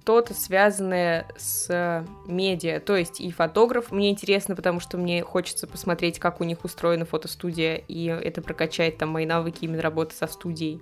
что-то 0.07 0.33
связанное 0.33 1.27
с 1.35 1.67
э, 1.69 2.05
медиа, 2.27 2.79
то 2.79 2.95
есть 2.95 3.19
и 3.19 3.29
фотограф. 3.29 3.91
Мне 3.91 4.09
интересно, 4.09 4.55
потому 4.55 4.79
что 4.79 4.97
мне 4.97 5.21
хочется 5.21 5.67
посмотреть, 5.67 6.17
как 6.17 6.39
у 6.39 6.45
них 6.45 6.63
устроена 6.63 7.03
фотостудия, 7.03 7.75
и 7.89 8.05
это 8.05 8.41
прокачает 8.41 8.97
там 8.97 9.09
мои 9.09 9.25
навыки 9.25 9.65
именно 9.65 9.81
работы 9.81 10.15
со 10.15 10.27
студией 10.27 10.81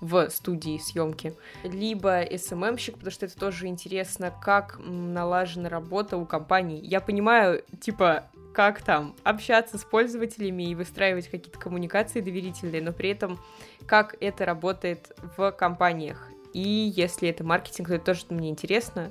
в 0.00 0.30
студии 0.30 0.78
съемки. 0.78 1.34
Либо 1.62 2.24
СММщик, 2.34 2.94
потому 2.94 3.10
что 3.10 3.26
это 3.26 3.38
тоже 3.38 3.66
интересно, 3.66 4.32
как 4.42 4.80
налажена 4.82 5.68
работа 5.68 6.16
у 6.16 6.24
компаний. 6.24 6.80
Я 6.82 7.02
понимаю, 7.02 7.62
типа, 7.82 8.30
как 8.54 8.80
там 8.80 9.14
общаться 9.24 9.76
с 9.76 9.84
пользователями 9.84 10.62
и 10.62 10.74
выстраивать 10.74 11.28
какие-то 11.28 11.58
коммуникации 11.58 12.22
доверительные, 12.22 12.80
но 12.80 12.94
при 12.94 13.10
этом 13.10 13.38
как 13.84 14.16
это 14.20 14.46
работает 14.46 15.14
в 15.36 15.50
компаниях. 15.52 16.30
И 16.54 16.92
если 16.96 17.28
это 17.28 17.44
маркетинг, 17.44 17.88
то 17.88 17.94
это 17.94 18.04
тоже 18.06 18.22
мне 18.30 18.48
интересно. 18.48 19.10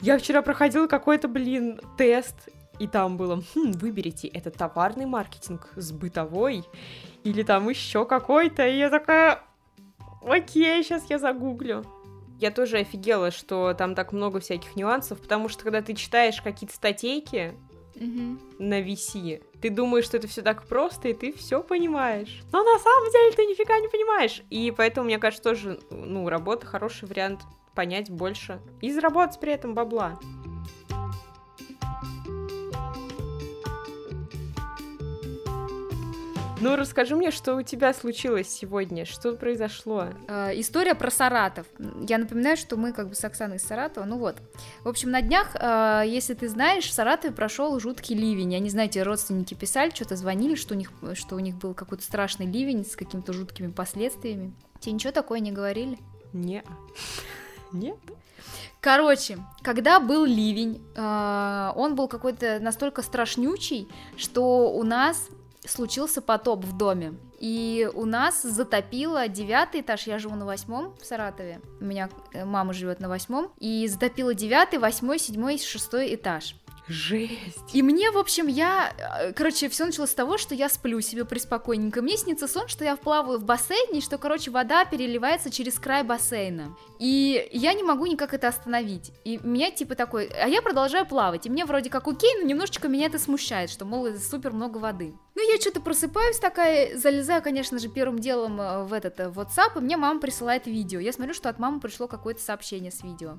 Я 0.00 0.18
вчера 0.18 0.42
проходила 0.42 0.86
какой-то, 0.88 1.28
блин, 1.28 1.80
тест, 1.96 2.48
и 2.78 2.88
там 2.88 3.16
было, 3.16 3.42
«Хм, 3.54 3.72
выберите, 3.72 4.26
это 4.28 4.50
товарный 4.50 5.06
маркетинг 5.06 5.70
с 5.76 5.92
бытовой, 5.92 6.64
или 7.22 7.44
там 7.44 7.68
еще 7.68 8.04
какой-то, 8.04 8.66
и 8.66 8.78
я 8.78 8.90
такая, 8.90 9.40
окей, 10.26 10.82
сейчас 10.82 11.08
я 11.08 11.18
загуглю. 11.18 11.84
Я 12.40 12.50
тоже 12.50 12.78
офигела, 12.78 13.30
что 13.30 13.72
там 13.74 13.94
так 13.94 14.12
много 14.12 14.40
всяких 14.40 14.74
нюансов, 14.74 15.20
потому 15.20 15.48
что 15.48 15.62
когда 15.62 15.80
ты 15.80 15.94
читаешь 15.94 16.42
какие-то 16.42 16.74
статейки, 16.74 17.54
Мгм. 17.94 18.40
на 18.58 18.80
VC. 18.80 19.42
Ты 19.60 19.70
думаешь, 19.70 20.04
что 20.04 20.16
это 20.16 20.26
все 20.28 20.42
так 20.42 20.64
просто, 20.64 21.08
и 21.08 21.14
ты 21.14 21.32
все 21.32 21.62
понимаешь. 21.62 22.42
Но 22.52 22.62
на 22.62 22.78
самом 22.78 23.10
деле 23.10 23.32
ты 23.32 23.46
нифига 23.46 23.78
не 23.78 23.88
понимаешь. 23.88 24.42
И 24.50 24.72
поэтому, 24.76 25.06
мне 25.06 25.18
кажется, 25.18 25.42
тоже, 25.42 25.78
ну, 25.90 26.28
работа 26.28 26.66
хороший 26.66 27.08
вариант 27.08 27.40
понять 27.74 28.10
больше. 28.10 28.60
И 28.80 28.92
заработать 28.92 29.40
при 29.40 29.52
этом 29.52 29.74
бабла. 29.74 30.18
Ну, 36.62 36.76
расскажи 36.76 37.16
мне, 37.16 37.32
что 37.32 37.56
у 37.56 37.62
тебя 37.62 37.92
случилось 37.92 38.48
сегодня, 38.48 39.04
что 39.04 39.32
произошло? 39.32 40.10
Э, 40.28 40.52
История 40.54 40.94
про 40.94 41.10
Саратов. 41.10 41.66
Я 42.08 42.18
напоминаю, 42.18 42.56
что 42.56 42.76
мы 42.76 42.92
как 42.92 43.08
бы 43.08 43.16
с 43.16 43.24
Оксаной 43.24 43.56
из 43.56 43.64
Саратова. 43.64 44.04
Ну 44.04 44.18
вот. 44.18 44.36
В 44.84 44.88
общем, 44.88 45.10
на 45.10 45.22
днях, 45.22 45.56
э, 45.56 46.04
если 46.06 46.34
ты 46.34 46.48
знаешь, 46.48 46.84
в 46.84 46.92
Саратове 46.92 47.34
прошел 47.34 47.80
жуткий 47.80 48.14
ливень. 48.14 48.52
Я 48.52 48.60
не 48.60 48.70
знаю, 48.70 48.88
тебе 48.88 49.02
родственники 49.02 49.54
писали, 49.54 49.90
что-то 49.90 50.14
звонили, 50.14 50.54
что 50.54 50.74
у 50.74 50.76
них, 50.76 50.92
что 51.14 51.34
у 51.34 51.40
них 51.40 51.56
был 51.56 51.74
какой-то 51.74 52.04
страшный 52.04 52.46
ливень 52.46 52.86
с 52.86 52.94
какими-то 52.94 53.32
жуткими 53.32 53.72
последствиями. 53.72 54.52
Тебе 54.78 54.92
ничего 54.92 55.12
такое 55.12 55.40
не 55.40 55.50
говорили? 55.50 55.98
Не. 56.32 56.62
Нет? 57.72 57.96
Короче, 58.80 59.38
когда 59.62 59.98
был 59.98 60.24
ливень, 60.24 60.80
э, 60.94 61.72
он 61.74 61.96
был 61.96 62.06
какой-то 62.06 62.60
настолько 62.60 63.02
страшнючий, 63.02 63.88
что 64.16 64.72
у 64.72 64.84
нас 64.84 65.28
случился 65.66 66.20
потоп 66.22 66.64
в 66.64 66.76
доме. 66.76 67.14
И 67.38 67.90
у 67.94 68.04
нас 68.04 68.42
затопило 68.42 69.26
девятый 69.28 69.80
этаж, 69.80 70.06
я 70.06 70.18
живу 70.18 70.36
на 70.36 70.46
восьмом 70.46 70.94
в 71.00 71.04
Саратове, 71.04 71.60
у 71.80 71.84
меня 71.84 72.08
э, 72.32 72.44
мама 72.44 72.72
живет 72.72 73.00
на 73.00 73.08
восьмом, 73.08 73.50
и 73.58 73.86
затопило 73.88 74.32
девятый, 74.32 74.78
восьмой, 74.78 75.18
седьмой 75.18 75.58
шестой 75.58 76.14
этаж. 76.14 76.54
Жесть. 76.88 77.72
И 77.72 77.82
мне, 77.82 78.10
в 78.10 78.18
общем, 78.18 78.48
я... 78.48 78.92
э, 78.98 79.32
Короче, 79.32 79.68
все 79.68 79.84
началось 79.84 80.10
с 80.10 80.14
того, 80.14 80.36
что 80.36 80.54
я 80.54 80.68
сплю 80.68 81.00
себе 81.00 81.24
приспокойненько. 81.24 82.02
Мне 82.02 82.16
снится 82.16 82.48
сон, 82.48 82.68
что 82.68 82.84
я 82.84 82.96
вплаваю 82.96 83.38
в 83.38 83.44
бассейне, 83.44 84.00
что, 84.00 84.18
короче, 84.18 84.50
вода 84.50 84.84
переливается 84.84 85.50
через 85.50 85.78
край 85.78 86.02
бассейна. 86.02 86.76
И 86.98 87.48
я 87.52 87.72
не 87.74 87.82
могу 87.82 88.06
никак 88.06 88.34
это 88.34 88.48
остановить. 88.48 89.12
И 89.24 89.38
меня 89.42 89.70
типа 89.70 89.94
такой... 89.94 90.26
А 90.26 90.48
я 90.48 90.60
продолжаю 90.60 91.06
плавать. 91.06 91.46
И 91.46 91.50
мне 91.50 91.64
вроде 91.64 91.88
как 91.88 92.08
окей, 92.08 92.34
но 92.40 92.46
немножечко 92.46 92.88
меня 92.88 93.06
это 93.06 93.18
смущает, 93.18 93.70
что, 93.70 93.84
мол, 93.84 94.08
супер 94.16 94.52
много 94.52 94.78
воды. 94.78 95.14
Ну, 95.34 95.52
я 95.52 95.60
что-то 95.60 95.80
просыпаюсь 95.80 96.38
такая, 96.38 96.98
залезаю, 96.98 97.42
конечно 97.42 97.78
же, 97.78 97.88
первым 97.88 98.18
делом 98.18 98.60
э, 98.60 98.84
в 98.84 98.92
этот 98.92 99.18
э, 99.20 99.28
WhatsApp, 99.28 99.76
и 99.76 99.80
мне 99.80 99.96
мама 99.96 100.20
присылает 100.20 100.66
видео. 100.66 101.00
Я 101.00 101.12
смотрю, 101.12 101.32
что 101.32 101.48
от 101.48 101.58
мамы 101.58 101.80
пришло 101.80 102.06
какое-то 102.06 102.42
сообщение 102.42 102.90
с 102.90 103.02
видео. 103.02 103.38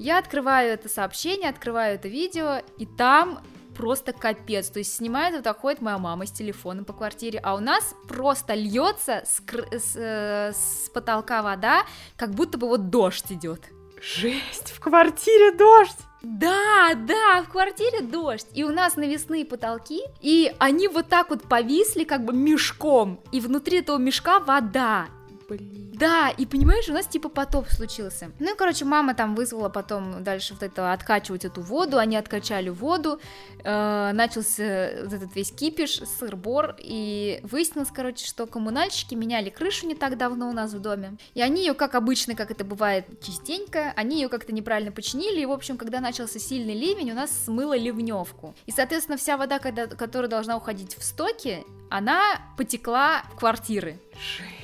Я 0.00 0.16
открываю 0.16 0.72
это 0.72 0.88
сообщение, 0.88 1.50
открываю 1.50 1.96
это 1.96 2.08
видео, 2.08 2.62
и 2.78 2.86
там 2.86 3.42
просто 3.76 4.14
капец. 4.14 4.70
То 4.70 4.78
есть 4.78 4.94
снимает 4.94 5.34
вот 5.34 5.44
так 5.44 5.58
ходит 5.58 5.82
моя 5.82 5.98
мама 5.98 6.24
с 6.24 6.32
телефоном 6.32 6.86
по 6.86 6.94
квартире, 6.94 7.38
а 7.42 7.54
у 7.54 7.58
нас 7.58 7.94
просто 8.08 8.54
льется 8.54 9.22
с, 9.26 9.42
с, 9.70 9.96
э, 9.96 10.52
с 10.54 10.88
потолка 10.88 11.42
вода, 11.42 11.84
как 12.16 12.30
будто 12.30 12.56
бы 12.56 12.66
вот 12.66 12.88
дождь 12.88 13.30
идет. 13.30 13.60
Жесть, 14.00 14.72
в 14.72 14.80
квартире 14.80 15.52
дождь. 15.52 15.98
Да, 16.22 16.94
да, 16.94 17.42
в 17.42 17.50
квартире 17.50 18.00
дождь. 18.00 18.46
И 18.54 18.64
у 18.64 18.70
нас 18.70 18.96
навесные 18.96 19.44
потолки, 19.44 20.00
и 20.22 20.50
они 20.58 20.88
вот 20.88 21.08
так 21.08 21.28
вот 21.28 21.42
повисли 21.42 22.04
как 22.04 22.24
бы 22.24 22.32
мешком, 22.32 23.20
и 23.32 23.40
внутри 23.40 23.80
этого 23.80 23.98
мешка 23.98 24.38
вода. 24.38 25.08
Блин. 25.50 25.90
Да, 25.94 26.30
и 26.30 26.46
понимаешь, 26.46 26.88
у 26.88 26.92
нас 26.92 27.06
типа 27.08 27.28
потоп 27.28 27.68
случился. 27.68 28.30
Ну 28.38 28.54
и, 28.54 28.56
короче, 28.56 28.84
мама 28.84 29.14
там 29.14 29.34
вызвала 29.34 29.68
потом 29.68 30.22
дальше 30.22 30.54
вот 30.54 30.62
это 30.62 30.92
откачивать 30.92 31.44
эту 31.44 31.60
воду, 31.60 31.98
они 31.98 32.16
откачали 32.16 32.68
воду, 32.68 33.20
э, 33.64 34.12
начался 34.12 34.92
вот 35.02 35.12
этот 35.12 35.34
весь 35.34 35.50
кипиш, 35.50 36.02
сыр-бор, 36.18 36.76
и 36.78 37.40
выяснилось, 37.42 37.88
короче, 37.92 38.24
что 38.24 38.46
коммунальщики 38.46 39.16
меняли 39.16 39.50
крышу 39.50 39.88
не 39.88 39.96
так 39.96 40.16
давно 40.16 40.48
у 40.48 40.52
нас 40.52 40.72
в 40.72 40.80
доме, 40.80 41.16
и 41.34 41.42
они 41.42 41.62
ее, 41.62 41.74
как 41.74 41.96
обычно, 41.96 42.36
как 42.36 42.52
это 42.52 42.64
бывает 42.64 43.06
частенько, 43.20 43.92
они 43.96 44.20
ее 44.22 44.28
как-то 44.28 44.54
неправильно 44.54 44.92
починили, 44.92 45.40
и, 45.40 45.46
в 45.46 45.52
общем, 45.52 45.76
когда 45.76 45.98
начался 45.98 46.38
сильный 46.38 46.74
ливень, 46.74 47.10
у 47.10 47.14
нас 47.14 47.30
смыло 47.44 47.76
ливневку. 47.76 48.54
И, 48.66 48.70
соответственно, 48.70 49.18
вся 49.18 49.36
вода, 49.36 49.58
когда, 49.58 49.88
которая 49.88 50.30
должна 50.30 50.56
уходить 50.56 50.96
в 50.96 51.02
стоки, 51.02 51.64
она 51.90 52.40
потекла 52.56 53.24
в 53.34 53.38
квартиры. 53.38 53.98
Жесть. 54.14 54.59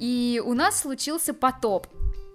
И 0.00 0.42
у 0.44 0.54
нас 0.54 0.80
случился 0.80 1.34
потоп. 1.34 1.86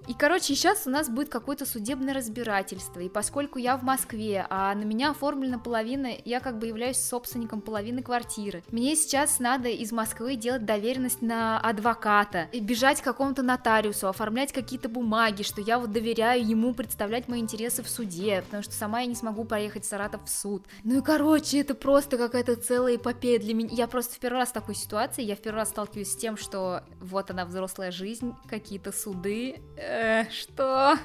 И, 0.07 0.13
короче, 0.13 0.55
сейчас 0.55 0.85
у 0.85 0.89
нас 0.89 1.09
будет 1.09 1.29
какое-то 1.29 1.65
судебное 1.65 2.13
разбирательство, 2.13 2.99
и 2.99 3.09
поскольку 3.09 3.57
я 3.57 3.75
в 3.75 3.83
Москве, 3.83 4.45
а 4.49 4.73
на 4.75 4.83
меня 4.83 5.11
оформлена 5.11 5.57
половина, 5.57 6.09
я 6.25 6.39
как 6.39 6.59
бы 6.59 6.67
являюсь 6.67 6.97
собственником 6.97 7.61
половины 7.61 8.03
квартиры, 8.03 8.63
мне 8.69 8.95
сейчас 8.95 9.39
надо 9.39 9.69
из 9.69 9.91
Москвы 9.91 10.35
делать 10.35 10.65
доверенность 10.65 11.21
на 11.21 11.59
адвоката, 11.59 12.47
и 12.51 12.59
бежать 12.59 13.01
к 13.01 13.03
какому-то 13.03 13.41
нотариусу, 13.41 14.07
оформлять 14.07 14.53
какие-то 14.53 14.89
бумаги, 14.89 15.41
что 15.41 15.61
я 15.61 15.79
вот 15.79 15.91
доверяю 15.91 16.47
ему 16.47 16.73
представлять 16.73 17.27
мои 17.27 17.39
интересы 17.39 17.81
в 17.81 17.89
суде, 17.89 18.43
потому 18.43 18.61
что 18.61 18.73
сама 18.73 19.01
я 19.01 19.07
не 19.07 19.15
смогу 19.15 19.43
поехать 19.43 19.85
в 19.85 19.87
Саратов 19.87 20.25
в 20.25 20.29
суд. 20.29 20.65
Ну 20.83 20.99
и, 20.99 21.01
короче, 21.01 21.61
это 21.61 21.73
просто 21.73 22.17
какая-то 22.17 22.55
целая 22.55 22.97
эпопея 22.97 23.39
для 23.39 23.53
меня. 23.53 23.69
Я 23.71 23.87
просто 23.87 24.15
в 24.15 24.19
первый 24.19 24.37
раз 24.37 24.49
в 24.49 24.53
такой 24.53 24.75
ситуации, 24.75 25.23
я 25.23 25.35
в 25.35 25.39
первый 25.39 25.57
раз 25.57 25.69
сталкиваюсь 25.69 26.11
с 26.11 26.15
тем, 26.15 26.37
что 26.37 26.83
вот 26.99 27.31
она 27.31 27.45
взрослая 27.45 27.91
жизнь, 27.91 28.35
какие-то 28.47 28.91
суды, 28.91 29.61
э, 29.77 29.94
что? 30.29 30.97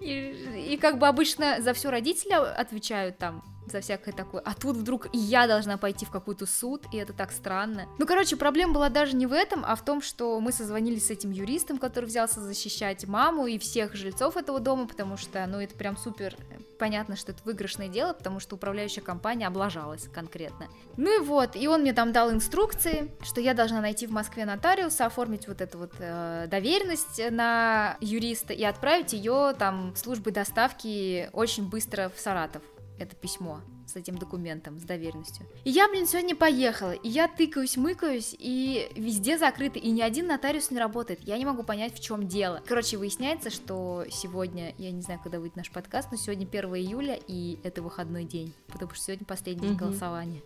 И, 0.00 0.72
и 0.72 0.76
как 0.76 0.98
бы 0.98 1.08
обычно 1.08 1.60
за 1.60 1.72
все 1.72 1.90
родители 1.90 2.32
отвечают 2.32 3.18
там, 3.18 3.42
за 3.70 3.80
всякое 3.80 4.12
такое. 4.12 4.40
А 4.44 4.54
тут 4.54 4.76
вдруг 4.76 5.08
я 5.12 5.46
должна 5.46 5.76
пойти 5.76 6.04
в 6.04 6.10
какой-то 6.10 6.46
суд, 6.46 6.84
и 6.92 6.96
это 6.96 7.12
так 7.12 7.32
странно. 7.32 7.86
Ну, 7.98 8.06
короче, 8.06 8.36
проблема 8.36 8.74
была 8.74 8.88
даже 8.88 9.16
не 9.16 9.26
в 9.26 9.32
этом, 9.32 9.64
а 9.66 9.74
в 9.74 9.84
том, 9.84 10.02
что 10.02 10.38
мы 10.40 10.52
созвонились 10.52 11.06
с 11.06 11.10
этим 11.10 11.30
юристом, 11.30 11.78
который 11.78 12.06
взялся 12.06 12.40
защищать 12.40 13.06
маму 13.06 13.46
и 13.46 13.58
всех 13.58 13.94
жильцов 13.94 14.36
этого 14.36 14.60
дома, 14.60 14.86
потому 14.86 15.16
что, 15.16 15.44
ну, 15.46 15.60
это 15.60 15.74
прям 15.74 15.96
супер 15.96 16.36
понятно, 16.76 17.16
что 17.16 17.32
это 17.32 17.42
выигрышное 17.44 17.88
дело, 17.88 18.12
потому 18.12 18.40
что 18.40 18.54
управляющая 18.54 19.02
компания 19.02 19.46
облажалась 19.46 20.08
конкретно. 20.12 20.68
Ну 20.96 21.22
и 21.22 21.24
вот, 21.24 21.56
и 21.56 21.66
он 21.68 21.82
мне 21.82 21.92
там 21.92 22.12
дал 22.12 22.30
инструкции, 22.30 23.10
что 23.22 23.40
я 23.40 23.54
должна 23.54 23.80
найти 23.80 24.06
в 24.06 24.10
Москве 24.10 24.44
нотариуса, 24.44 25.06
оформить 25.06 25.48
вот 25.48 25.60
эту 25.60 25.78
вот 25.78 25.92
э, 25.98 26.46
доверенность 26.48 27.20
на 27.30 27.96
юриста 28.00 28.52
и 28.52 28.62
отправить 28.62 28.95
ее 29.04 29.54
там 29.58 29.94
службой 29.96 30.32
доставки 30.32 31.28
очень 31.32 31.68
быстро 31.68 32.10
в 32.14 32.20
Саратов 32.20 32.62
это 32.98 33.14
письмо 33.16 33.60
с 33.86 33.94
этим 33.94 34.18
документом, 34.18 34.78
с 34.78 34.82
доверенностью. 34.82 35.46
И 35.64 35.70
я, 35.70 35.88
блин, 35.88 36.06
сегодня 36.06 36.34
поехала, 36.34 36.92
и 36.92 37.08
я 37.08 37.28
тыкаюсь, 37.28 37.76
мыкаюсь, 37.76 38.34
и 38.36 38.88
везде 38.96 39.38
закрыто, 39.38 39.78
и 39.78 39.90
ни 39.90 40.00
один 40.00 40.26
нотариус 40.26 40.70
не 40.70 40.78
работает. 40.78 41.20
Я 41.22 41.38
не 41.38 41.44
могу 41.44 41.62
понять, 41.62 41.94
в 41.94 42.02
чем 42.02 42.26
дело. 42.26 42.62
Короче, 42.66 42.96
выясняется, 42.96 43.50
что 43.50 44.04
сегодня, 44.10 44.74
я 44.78 44.90
не 44.90 45.02
знаю, 45.02 45.20
когда 45.22 45.38
выйдет 45.38 45.56
наш 45.56 45.70
подкаст, 45.70 46.10
но 46.10 46.16
сегодня 46.16 46.46
1 46.46 46.74
июля, 46.74 47.18
и 47.28 47.60
это 47.62 47.82
выходной 47.82 48.24
день, 48.24 48.52
потому 48.66 48.92
что 48.92 49.04
сегодня 49.04 49.26
последний 49.26 49.68
день 49.68 49.76
голосования. 49.76 50.42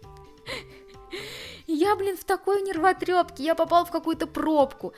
Я, 1.66 1.94
блин, 1.96 2.16
в 2.16 2.24
такой 2.24 2.62
нервотрепке, 2.62 3.44
я 3.44 3.54
попала 3.54 3.84
в 3.84 3.90
какую-то 3.90 4.26
пробку. 4.26 4.92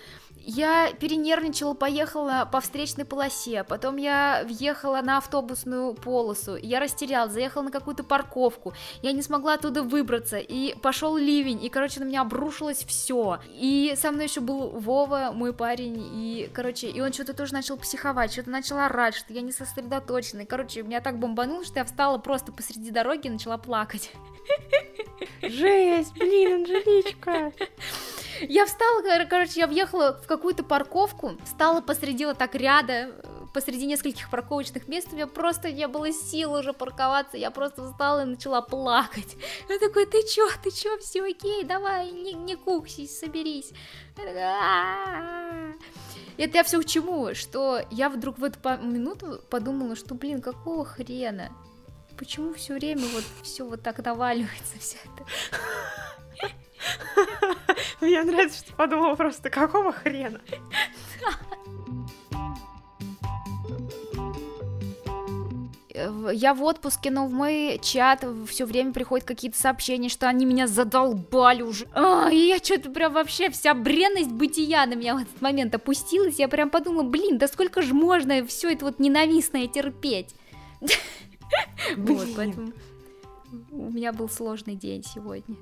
Я 0.44 0.90
перенервничала, 0.98 1.74
поехала 1.74 2.48
по 2.50 2.60
встречной 2.60 3.04
полосе, 3.04 3.62
потом 3.62 3.96
я 3.96 4.42
въехала 4.44 5.00
на 5.00 5.18
автобусную 5.18 5.94
полосу, 5.94 6.56
я 6.56 6.80
растерялась, 6.80 7.32
заехала 7.32 7.62
на 7.62 7.70
какую-то 7.70 8.02
парковку, 8.02 8.72
я 9.02 9.12
не 9.12 9.22
смогла 9.22 9.54
оттуда 9.54 9.84
выбраться, 9.84 10.38
и 10.38 10.74
пошел 10.80 11.16
ливень, 11.16 11.64
и, 11.64 11.68
короче, 11.68 12.00
на 12.00 12.04
меня 12.04 12.22
обрушилось 12.22 12.84
все. 12.84 13.38
И 13.50 13.94
со 13.96 14.10
мной 14.10 14.24
еще 14.24 14.40
был 14.40 14.70
Вова, 14.70 15.30
мой 15.32 15.52
парень, 15.52 16.02
и, 16.12 16.50
короче, 16.52 16.88
и 16.88 17.00
он 17.00 17.12
что-то 17.12 17.34
тоже 17.34 17.52
начал 17.52 17.76
психовать, 17.76 18.32
что-то 18.32 18.50
начал 18.50 18.78
орать, 18.78 19.14
что 19.14 19.32
я 19.32 19.42
не 19.42 19.52
сосредоточена, 19.52 20.40
и, 20.40 20.46
короче, 20.46 20.82
меня 20.82 21.00
так 21.00 21.20
бомбануло, 21.20 21.64
что 21.64 21.78
я 21.78 21.84
встала 21.84 22.18
просто 22.18 22.50
посреди 22.50 22.90
дороги 22.90 23.28
и 23.28 23.30
начала 23.30 23.58
плакать. 23.58 24.10
Жесть, 25.42 26.12
блин, 26.14 26.62
Анжеличка. 26.62 27.52
Я 28.40 28.66
встала, 28.66 29.02
кор- 29.02 29.26
короче, 29.28 29.60
я 29.60 29.66
въехала 29.66 30.20
в 30.20 30.26
какую-то 30.26 30.64
парковку, 30.64 31.32
встала 31.44 31.80
посреди 31.80 32.26
вот 32.26 32.38
так 32.38 32.54
ряда, 32.54 33.12
посреди 33.54 33.86
нескольких 33.86 34.30
парковочных 34.30 34.88
мест, 34.88 35.08
у 35.12 35.14
меня 35.14 35.26
просто 35.26 35.70
не 35.70 35.86
было 35.86 36.10
сил 36.12 36.54
уже 36.54 36.72
парковаться, 36.72 37.36
я 37.36 37.50
просто 37.50 37.88
встала 37.88 38.22
и 38.22 38.26
начала 38.26 38.60
плакать. 38.62 39.36
Он 39.70 39.78
такой, 39.78 40.06
ты 40.06 40.22
чё, 40.26 40.48
ты 40.62 40.70
чё, 40.70 40.98
все 40.98 41.22
окей, 41.22 41.62
давай, 41.62 42.10
не, 42.10 42.32
не 42.32 42.56
куксись, 42.56 43.16
соберись. 43.18 43.72
Я. 44.18 45.74
Это 46.38 46.56
я 46.56 46.64
все 46.64 46.80
к 46.80 46.86
чему, 46.86 47.34
что 47.34 47.80
я 47.90 48.08
вдруг 48.08 48.38
в 48.38 48.44
эту 48.44 48.58
минуту 48.82 49.40
подумала, 49.50 49.94
что, 49.94 50.14
блин, 50.14 50.40
какого 50.40 50.84
хрена? 50.84 51.50
Почему 52.22 52.54
все 52.54 52.74
время 52.74 53.02
вот 53.14 53.24
все 53.42 53.64
вот 53.64 53.82
так 53.82 53.98
наваливается, 53.98 54.78
все 54.78 54.96
это? 54.96 55.26
Мне 58.00 58.22
нравится, 58.22 58.58
что 58.64 58.72
подумала 58.74 59.16
просто, 59.16 59.50
какого 59.50 59.90
хрена? 59.90 60.40
Я 66.32 66.54
в 66.54 66.62
отпуске, 66.62 67.10
но 67.10 67.26
в 67.26 67.32
мой 67.32 67.80
чат 67.82 68.24
все 68.46 68.66
время 68.66 68.92
приходят 68.92 69.26
какие-то 69.26 69.58
сообщения, 69.58 70.08
что 70.08 70.28
они 70.28 70.46
меня 70.46 70.68
задолбали 70.68 71.62
уже. 71.62 71.88
А, 71.92 72.30
и 72.30 72.36
я 72.36 72.58
что-то 72.58 72.90
прям 72.90 73.14
вообще 73.14 73.50
вся 73.50 73.74
бренность 73.74 74.30
бытия 74.30 74.86
на 74.86 74.94
меня 74.94 75.16
в 75.16 75.22
этот 75.22 75.40
момент 75.40 75.74
опустилась. 75.74 76.38
Я 76.38 76.46
прям 76.46 76.70
подумала, 76.70 77.02
блин, 77.02 77.38
да 77.38 77.48
сколько 77.48 77.82
же 77.82 77.94
можно 77.94 78.46
все 78.46 78.70
это 78.70 78.84
вот 78.84 79.00
ненавистное 79.00 79.66
терпеть? 79.66 80.36
Вот, 81.96 82.28
поэтому 82.36 82.72
у 83.70 83.90
меня 83.90 84.12
был 84.12 84.28
сложный 84.28 84.74
день 84.76 85.02
сегодня. 85.04 85.56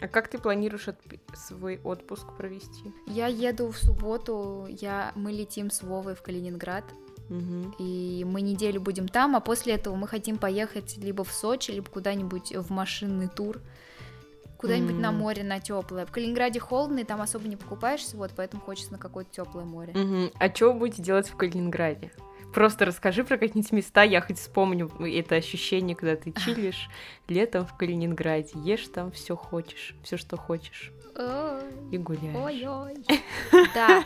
А 0.00 0.08
как 0.08 0.28
ты 0.28 0.38
планируешь 0.38 0.88
отп- 0.88 1.18
свой 1.34 1.78
отпуск 1.84 2.26
провести? 2.36 2.92
Я 3.06 3.26
еду 3.26 3.70
в 3.70 3.76
субботу, 3.78 4.66
я, 4.68 5.12
мы 5.14 5.30
летим 5.32 5.70
с 5.70 5.82
Вовой 5.82 6.14
в 6.14 6.22
Калининград, 6.22 6.84
Мгм. 7.28 7.74
и 7.78 8.24
мы 8.26 8.40
неделю 8.40 8.80
будем 8.80 9.08
там, 9.08 9.36
а 9.36 9.40
после 9.40 9.74
этого 9.74 9.94
мы 9.96 10.08
хотим 10.08 10.36
поехать 10.38 10.96
либо 10.96 11.22
в 11.22 11.32
Сочи, 11.32 11.70
либо 11.70 11.86
куда-нибудь 11.90 12.56
в 12.56 12.70
машинный 12.70 13.28
тур, 13.28 13.60
куда-нибудь 14.56 14.96
на 14.98 15.08
М. 15.08 15.16
море, 15.18 15.42
на 15.44 15.60
теплое. 15.60 16.06
В 16.06 16.10
Калининграде 16.12 16.60
холодно, 16.60 17.00
и 17.00 17.04
там 17.04 17.20
особо 17.20 17.46
не 17.46 17.56
покупаешься, 17.56 18.16
вот, 18.16 18.32
поэтому 18.34 18.62
хочется 18.62 18.92
на 18.92 18.98
какое-то 18.98 19.30
теплое 19.30 19.64
море. 19.64 19.92
Мгм. 19.94 20.30
А 20.38 20.48
что 20.54 20.72
вы 20.72 20.78
будете 20.80 21.02
делать 21.02 21.28
в 21.28 21.36
Калининграде? 21.36 22.10
Просто 22.52 22.84
расскажи 22.84 23.24
про 23.24 23.36
какие-нибудь 23.36 23.72
места, 23.72 24.02
я 24.02 24.20
хоть 24.20 24.38
вспомню 24.38 24.90
это 25.00 25.36
ощущение, 25.36 25.96
когда 25.96 26.16
ты 26.16 26.32
чилишь 26.32 26.88
летом 27.28 27.66
в 27.66 27.76
Калининграде, 27.76 28.50
ешь 28.54 28.88
там 28.88 29.12
все 29.12 29.36
хочешь, 29.36 29.94
все 30.02 30.16
что 30.16 30.36
хочешь. 30.36 30.92
И 31.90 31.98
гуляешь. 31.98 32.36
Ой-ой. 32.36 32.94
Да. 33.74 34.04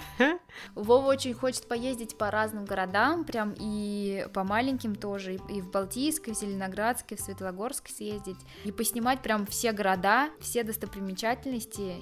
Вова 0.75 1.07
очень 1.07 1.35
хочет 1.35 1.69
поездить 1.69 2.17
по 2.17 2.31
разным 2.31 2.65
городам, 2.65 3.25
прям 3.25 3.55
и 3.59 4.27
по 4.33 4.45
маленьким 4.45 4.95
тоже, 4.95 5.35
и 5.35 5.61
в 5.61 5.71
Балтийск, 5.71 6.29
и 6.29 6.33
в 6.33 6.35
Зеленоградск, 6.35 7.13
и 7.13 7.17
в 7.17 7.21
Светлогорск 7.21 7.89
съездить, 7.89 8.39
и 8.65 8.73
поснимать 8.73 9.21
прям 9.21 9.47
все 9.47 9.73
города, 9.73 10.31
все 10.41 10.65
достопримечательности, 10.65 11.97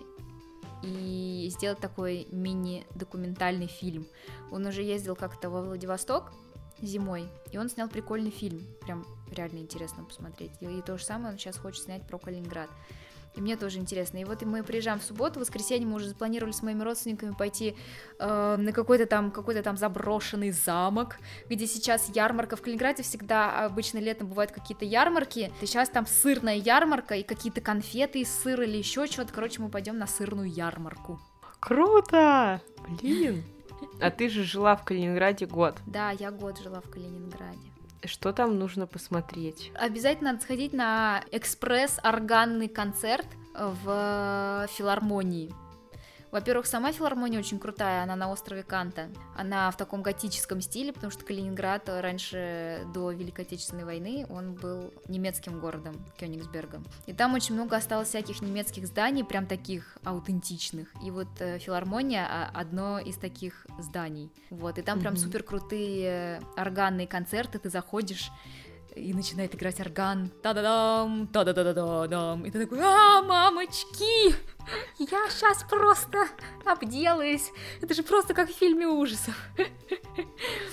и 0.83 1.49
сделать 1.51 1.79
такой 1.79 2.27
мини-документальный 2.31 3.67
фильм. 3.67 4.07
Он 4.51 4.67
уже 4.67 4.83
ездил 4.83 5.17
как-то 5.17 5.51
во 5.51 5.63
Владивосток 5.63 6.33
зимой, 6.81 7.29
и 7.53 7.59
он 7.59 7.69
снял 7.69 7.89
прикольный 7.89 8.31
фильм, 8.31 8.67
прям 8.81 9.07
реально 9.31 9.59
интересно 9.59 10.05
посмотреть. 10.05 10.53
И, 10.61 10.67
и 10.67 10.83
то 10.83 10.99
же 10.99 11.05
самое 11.05 11.33
он 11.33 11.39
сейчас 11.39 11.57
хочет 11.57 11.85
снять 11.85 12.07
про 12.07 12.19
Калининград. 12.19 12.71
И 13.35 13.41
мне 13.41 13.57
тоже 13.57 13.79
интересно. 13.79 14.19
И 14.19 14.25
вот 14.25 14.43
мы 14.43 14.63
приезжаем 14.63 14.99
в 14.99 15.03
субботу, 15.03 15.39
в 15.39 15.43
воскресенье 15.43 15.87
мы 15.87 15.97
уже 15.97 16.09
запланировали 16.09 16.53
с 16.53 16.63
моими 16.63 16.83
родственниками 16.83 17.33
пойти 17.33 17.77
э, 18.19 18.57
на 18.59 18.73
какой-то 18.73 19.07
там, 19.07 19.31
какой-то 19.31 19.63
там 19.63 19.77
заброшенный 19.77 20.51
замок, 20.51 21.17
где 21.49 21.67
сейчас 21.67 22.11
ярмарка. 22.15 22.57
В 22.57 22.63
Калининграде 22.63 23.03
всегда 23.03 23.65
обычно 23.65 23.99
летом 23.99 24.29
бывают 24.29 24.53
какие-то 24.53 24.85
ярмарки. 24.85 25.51
И 25.63 25.67
сейчас 25.67 25.89
там 25.89 26.07
сырная 26.07 26.57
ярмарка 26.57 27.15
и 27.15 27.23
какие-то 27.23 27.61
конфеты 27.61 28.21
из 28.21 28.31
сыра 28.31 28.65
или 28.65 28.77
еще 28.77 29.07
что-то. 29.07 29.33
Короче, 29.33 29.63
мы 29.63 29.71
пойдем 29.71 29.99
на 29.99 30.07
сырную 30.07 30.51
ярмарку. 30.51 31.19
Круто! 31.61 32.61
Блин! 33.01 33.45
А 34.01 34.11
ты 34.11 34.29
же 34.29 34.45
жила 34.45 34.77
в 34.77 34.85
Калининграде 34.85 35.47
год. 35.47 35.75
Да, 35.87 36.11
я 36.11 36.31
год 36.31 36.61
жила 36.61 36.81
в 36.81 36.89
Калининграде. 36.89 37.72
Что 38.05 38.33
там 38.33 38.59
нужно 38.59 38.87
посмотреть? 38.87 39.71
Обязательно 39.75 40.33
надо 40.33 40.43
сходить 40.43 40.73
на 40.73 41.23
экспресс-органный 41.31 42.69
концерт 42.69 43.27
в 43.55 44.67
филармонии. 44.73 45.55
Во-первых, 46.33 46.65
сама 46.65 46.93
филармония 46.93 47.39
очень 47.39 47.59
крутая, 47.59 48.03
она 48.03 48.17
на 48.17 48.31
острове 48.31 48.63
Канта. 48.63 49.11
Она 49.37 49.71
в 49.71 49.77
таком 49.77 50.01
готическом 50.01 50.63
стиле, 50.63 50.95
потому 50.95 51.11
что 51.11 51.27
Калининград 51.27 51.83
раньше, 51.89 52.87
до 52.95 53.11
Великой 53.11 53.45
Отечественной 53.45 53.85
войны, 53.85 54.27
он 54.31 54.55
был 54.55 54.95
немецким 55.09 55.61
городом, 55.61 55.95
Кёнигсбергом. 56.17 56.87
И 57.05 57.13
там 57.13 57.35
очень 57.35 57.55
много 57.55 57.77
осталось 57.77 58.09
всяких 58.09 58.41
немецких 58.41 58.87
зданий, 58.87 59.25
прям 59.25 59.47
таких 59.47 59.99
аутентичных. 60.05 60.89
И 61.05 61.11
вот 61.11 61.29
э, 61.41 61.59
филармония 61.59 62.27
а, 62.27 62.51
одно 62.55 62.99
из 62.99 63.19
таких 63.19 63.67
зданий. 63.79 64.33
Вот, 64.49 64.79
и 64.79 64.83
там 64.83 64.99
mm-hmm. 64.99 65.03
прям 65.03 65.17
супер 65.19 65.43
крутые 65.43 66.41
органные 66.57 67.07
концерты, 67.07 67.59
ты 67.59 67.69
заходишь, 67.69 68.31
и 68.95 69.15
начинает 69.15 69.55
играть 69.55 69.81
орган, 69.81 70.31
та-да-дам, 70.43 71.27
та-да-да-да-дам, 71.29 72.45
и 72.45 72.51
ты 72.51 72.61
такой, 72.61 72.79
а, 72.81 73.23
мамочки, 73.23 74.35
я 74.99 75.29
сейчас 75.31 75.65
просто 75.69 76.27
обделаюсь, 76.65 77.51
это 77.81 77.95
же 77.95 78.03
просто 78.03 78.35
как 78.35 78.51
в 78.51 78.55
фильме 78.55 78.87
ужасов. 78.87 79.35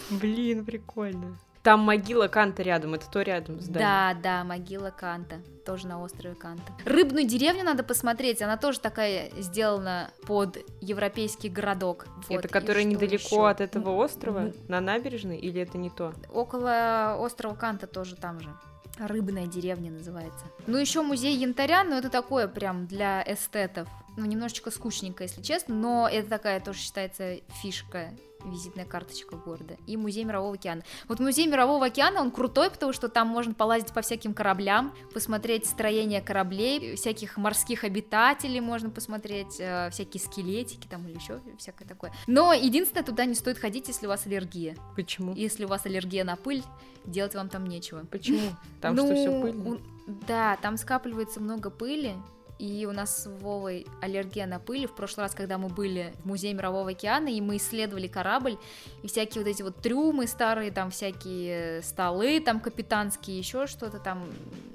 Блин, 0.10 0.66
прикольно. 0.66 1.38
Там 1.64 1.82
могила 1.82 2.28
Канта 2.28 2.64
рядом, 2.64 2.94
это 2.94 3.10
то 3.10 3.22
рядом 3.22 3.60
здание. 3.60 3.80
Да, 3.80 4.18
да, 4.22 4.44
могила 4.44 4.92
Канта, 4.92 5.40
тоже 5.66 5.88
на 5.88 6.02
острове 6.02 6.36
Канта. 6.36 6.74
Рыбную 6.86 7.28
деревню 7.28 7.64
надо 7.64 7.84
посмотреть, 7.84 8.42
она 8.42 8.56
тоже 8.56 8.80
такая 8.80 9.30
сделана 9.38 10.12
под 10.26 10.58
европейский 10.80 11.50
городок. 11.50 12.08
Вот. 12.30 12.40
Это 12.40 12.48
которая 12.48 12.86
недалеко 12.86 13.36
еще? 13.36 13.50
от 13.50 13.62
этого 13.62 13.92
острова, 13.92 14.54
на 14.68 14.80
набережной, 14.80 15.38
или 15.38 15.62
это 15.62 15.78
не 15.78 15.90
то? 15.90 16.14
Около 16.34 17.18
острова 17.20 17.56
Канта 17.56 17.88
тоже 17.88 18.16
там 18.16 18.40
же. 18.40 18.50
Рыбная 18.98 19.48
деревня 19.48 19.92
называется. 19.92 20.46
Ну, 20.68 20.78
еще 20.78 21.02
музей 21.02 21.36
янтаря, 21.36 21.84
но 21.84 21.98
это 21.98 22.10
такое 22.10 22.48
прям 22.48 22.86
для 22.86 23.24
эстетов. 23.26 23.88
Ну, 24.18 24.26
немножечко 24.26 24.72
скучненько, 24.72 25.24
если 25.24 25.42
честно, 25.42 25.76
но 25.76 26.10
это 26.10 26.30
такая 26.30 26.60
тоже 26.60 26.80
считается 26.80 27.38
фишка 27.62 28.10
визитная 28.46 28.86
карточка 28.86 29.36
города, 29.36 29.78
и 29.86 29.98
музей 29.98 30.24
Мирового 30.24 30.56
океана. 30.56 30.84
Вот 31.08 31.20
музей 31.20 31.48
Мирового 31.48 31.88
океана, 31.88 32.22
он 32.22 32.32
крутой, 32.32 32.70
потому 32.70 32.94
что 32.94 33.10
там 33.10 33.28
можно 33.28 33.54
полазить 33.54 33.94
по 33.94 34.02
всяким 34.02 34.34
кораблям, 34.34 34.94
посмотреть 35.14 35.66
строение 35.66 36.22
кораблей, 36.22 36.96
всяких 36.96 37.38
морских 37.38 37.84
обитателей 37.84 38.60
можно 38.60 38.90
посмотреть, 38.90 39.60
э, 39.60 39.90
всякие 39.92 40.22
скелетики 40.22 40.88
там 40.88 41.08
или 41.08 41.16
еще 41.16 41.40
всякое 41.58 41.88
такое. 41.88 42.14
Но 42.28 42.54
единственное, 42.54 43.04
туда 43.04 43.26
не 43.26 43.36
стоит 43.36 43.58
ходить, 43.58 43.88
если 43.88 44.06
у 44.06 44.10
вас 44.10 44.26
аллергия. 44.26 44.76
Почему? 44.96 45.34
Если 45.34 45.66
у 45.66 45.68
вас 45.68 45.86
аллергия 45.86 46.24
на 46.24 46.36
пыль, 46.36 46.64
делать 47.06 47.36
вам 47.36 47.50
там 47.50 47.66
нечего. 47.66 48.06
Почему? 48.12 48.40
Там 48.82 48.96
ну, 48.96 49.06
что 49.06 49.16
все 49.16 49.42
пыльно? 49.42 49.80
Да, 50.28 50.58
там 50.62 50.78
скапливается 50.78 51.40
много 51.40 51.70
пыли, 51.70 52.16
и 52.60 52.86
у 52.86 52.92
нас 52.92 53.24
с 53.24 53.30
Вовой 53.42 53.88
аллергия 54.02 54.46
на 54.46 54.60
пыль. 54.60 54.86
В 54.86 54.94
прошлый 54.94 55.26
раз, 55.26 55.34
когда 55.34 55.58
мы 55.58 55.70
были 55.70 56.14
в 56.24 56.28
Музее 56.28 56.54
Мирового 56.54 56.92
океана, 56.92 57.30
и 57.30 57.42
мы 57.42 57.58
исследовали 57.58 58.08
корабль, 58.08 58.58
и 59.02 59.08
всякие 59.08 59.44
вот 59.44 59.50
эти 59.50 59.62
вот 59.62 59.78
трюмы 59.78 60.28
старые, 60.28 60.72
там 60.72 60.92
всякие 60.92 61.82
столы 61.82 62.40
там 62.42 62.60
капитанские, 62.60 63.40
еще 63.40 63.66
что-то 63.66 64.00
там, 64.00 64.30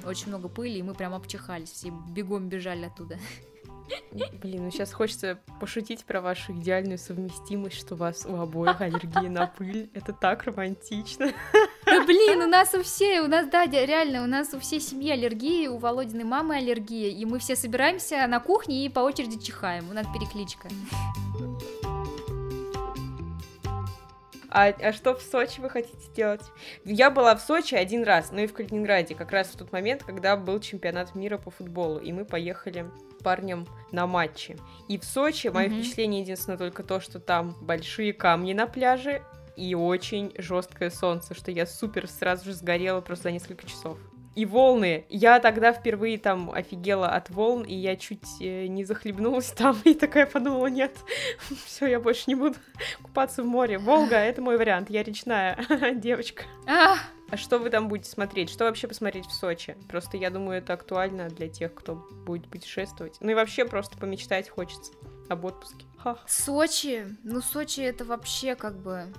очень 0.04 0.28
много 0.28 0.48
пыли, 0.48 0.78
и 0.78 0.82
мы 0.82 0.94
прям 0.94 1.14
обчихались, 1.14 1.70
все 1.70 1.92
бегом 2.08 2.48
бежали 2.48 2.86
оттуда. 2.86 3.18
Блин, 4.42 4.64
ну 4.64 4.70
сейчас 4.70 4.92
хочется 4.92 5.38
пошутить 5.60 6.04
про 6.04 6.20
вашу 6.20 6.52
идеальную 6.52 6.98
совместимость, 6.98 7.76
что 7.76 7.94
у 7.94 7.98
вас 7.98 8.24
у 8.24 8.36
обоих 8.36 8.80
аллергия 8.80 9.28
на 9.28 9.46
пыль. 9.46 9.90
Это 9.92 10.12
так 10.12 10.44
романтично. 10.44 11.32
Да 11.94 12.04
блин, 12.04 12.42
у 12.42 12.48
нас 12.48 12.74
у 12.74 12.82
всей, 12.82 13.20
у 13.20 13.28
нас, 13.28 13.46
да, 13.46 13.66
реально, 13.66 14.24
у 14.24 14.26
нас 14.26 14.52
у 14.52 14.58
всей 14.58 14.80
семьи 14.80 15.12
аллергии, 15.12 15.68
у 15.68 15.76
Володиной 15.76 16.24
мамы 16.24 16.56
аллергия, 16.56 17.08
и 17.08 17.24
мы 17.24 17.38
все 17.38 17.54
собираемся 17.54 18.26
на 18.26 18.40
кухне 18.40 18.84
и 18.84 18.88
по 18.88 18.98
очереди 18.98 19.38
чихаем. 19.40 19.88
У 19.88 19.92
нас 19.92 20.04
перекличка. 20.12 20.68
А, 24.50 24.66
а 24.66 24.92
что 24.92 25.14
в 25.14 25.22
Сочи 25.22 25.60
вы 25.60 25.70
хотите 25.70 26.12
делать? 26.16 26.42
Я 26.84 27.10
была 27.10 27.36
в 27.36 27.40
Сочи 27.40 27.76
один 27.76 28.02
раз, 28.02 28.32
ну 28.32 28.40
и 28.40 28.48
в 28.48 28.52
Калининграде, 28.52 29.14
как 29.14 29.30
раз 29.30 29.48
в 29.48 29.56
тот 29.56 29.70
момент, 29.70 30.02
когда 30.02 30.36
был 30.36 30.58
чемпионат 30.58 31.14
мира 31.14 31.38
по 31.38 31.52
футболу, 31.52 31.98
и 31.98 32.12
мы 32.12 32.24
поехали 32.24 32.90
парнем 33.22 33.68
на 33.92 34.08
матче. 34.08 34.56
И 34.88 34.98
в 34.98 35.04
Сочи 35.04 35.48
мое 35.48 35.68
mm-hmm. 35.68 35.80
впечатление 35.80 36.20
единственное 36.22 36.58
только 36.58 36.82
то, 36.82 37.00
что 37.00 37.20
там 37.20 37.56
большие 37.60 38.12
камни 38.12 38.52
на 38.52 38.66
пляже 38.66 39.22
и 39.56 39.74
очень 39.74 40.32
жесткое 40.38 40.90
солнце, 40.90 41.34
что 41.34 41.50
я 41.50 41.66
супер 41.66 42.08
сразу 42.08 42.46
же 42.46 42.52
сгорела 42.54 43.00
просто 43.00 43.24
за 43.24 43.32
несколько 43.32 43.66
часов 43.66 43.98
и 44.34 44.46
волны. 44.46 45.06
Я 45.08 45.40
тогда 45.40 45.72
впервые 45.72 46.18
там 46.18 46.50
офигела 46.50 47.08
от 47.08 47.30
волн, 47.30 47.62
и 47.62 47.74
я 47.74 47.96
чуть 47.96 48.40
э, 48.40 48.66
не 48.66 48.84
захлебнулась 48.84 49.46
там, 49.56 49.76
и 49.84 49.94
такая 49.94 50.26
подумала, 50.26 50.66
нет, 50.66 50.96
все, 51.66 51.86
я 51.86 52.00
больше 52.00 52.24
не 52.26 52.34
буду 52.34 52.56
купаться 53.02 53.42
в 53.42 53.46
море. 53.46 53.78
Волга— 53.78 54.16
это 54.18 54.42
мой 54.42 54.56
вариант, 54.56 54.90
я 54.90 55.02
речная 55.02 55.58
девочка. 55.94 56.44
А! 56.66 56.96
а 57.30 57.36
что 57.36 57.58
вы 57.58 57.70
там 57.70 57.88
будете 57.88 58.10
смотреть? 58.10 58.50
Что 58.50 58.64
вообще 58.64 58.86
посмотреть 58.86 59.26
в 59.26 59.32
Сочи? 59.32 59.76
Просто 59.88 60.16
я 60.16 60.30
думаю, 60.30 60.58
это 60.58 60.74
актуально 60.74 61.28
для 61.28 61.48
тех, 61.48 61.74
кто 61.74 61.94
будет 61.94 62.48
путешествовать. 62.48 63.16
Ну 63.20 63.30
и 63.30 63.34
вообще 63.34 63.64
просто 63.64 63.96
помечтать 63.98 64.48
хочется 64.48 64.92
об 65.28 65.44
отпуске. 65.44 65.86
Сочи, 66.26 67.06
ну 67.22 67.40
Сочи 67.40 67.80
это 67.80 68.04
вообще 68.04 68.54
как 68.54 68.76
бы, 68.76 69.12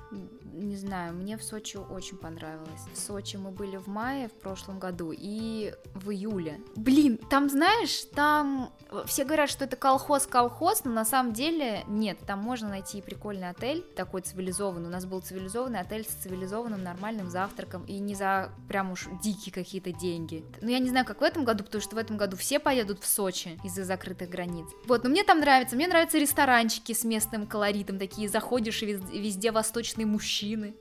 не 0.53 0.75
знаю, 0.75 1.13
мне 1.13 1.37
в 1.37 1.43
Сочи 1.43 1.77
очень 1.77 2.17
понравилось. 2.17 2.81
В 2.93 2.97
Сочи 2.97 3.37
мы 3.37 3.51
были 3.51 3.77
в 3.77 3.87
мае 3.87 4.27
в 4.27 4.33
прошлом 4.33 4.79
году 4.79 5.11
и 5.15 5.73
в 5.93 6.11
июле. 6.11 6.59
Блин, 6.75 7.17
там 7.29 7.49
знаешь, 7.49 8.05
там 8.13 8.71
все 9.05 9.25
говорят, 9.25 9.49
что 9.49 9.65
это 9.65 9.75
колхоз-колхоз, 9.75 10.83
но 10.83 10.91
на 10.91 11.05
самом 11.05 11.33
деле 11.33 11.83
нет, 11.87 12.19
там 12.25 12.39
можно 12.39 12.69
найти 12.69 13.01
прикольный 13.01 13.49
отель, 13.49 13.81
такой 13.95 14.21
цивилизованный. 14.21 14.87
У 14.87 14.91
нас 14.91 15.05
был 15.05 15.21
цивилизованный 15.21 15.79
отель 15.79 16.05
с 16.05 16.23
цивилизованным 16.23 16.83
нормальным 16.83 17.29
завтраком 17.29 17.83
и 17.85 17.99
не 17.99 18.15
за 18.15 18.51
прям 18.67 18.91
уж 18.91 19.07
дикие 19.21 19.53
какие-то 19.53 19.91
деньги. 19.91 20.45
Ну 20.61 20.69
я 20.69 20.79
не 20.79 20.89
знаю, 20.89 21.05
как 21.05 21.21
в 21.21 21.23
этом 21.23 21.45
году, 21.45 21.63
потому 21.63 21.81
что 21.81 21.95
в 21.95 21.99
этом 21.99 22.17
году 22.17 22.37
все 22.37 22.59
поедут 22.59 23.01
в 23.01 23.07
Сочи 23.07 23.59
из-за 23.63 23.83
закрытых 23.83 24.29
границ. 24.29 24.67
Вот, 24.87 25.03
но 25.03 25.09
мне 25.09 25.23
там 25.23 25.39
нравится, 25.39 25.75
мне 25.75 25.87
нравится 25.87 26.17
ресторанчик 26.17 26.74
ресторанчики 26.75 26.93
с 26.93 27.03
местным 27.03 27.47
колоритом, 27.47 27.99
такие 27.99 28.29
заходишь 28.29 28.83
и 28.83 28.85
везде 28.85 29.51
восточные 29.51 30.05
мужчины. 30.05 30.73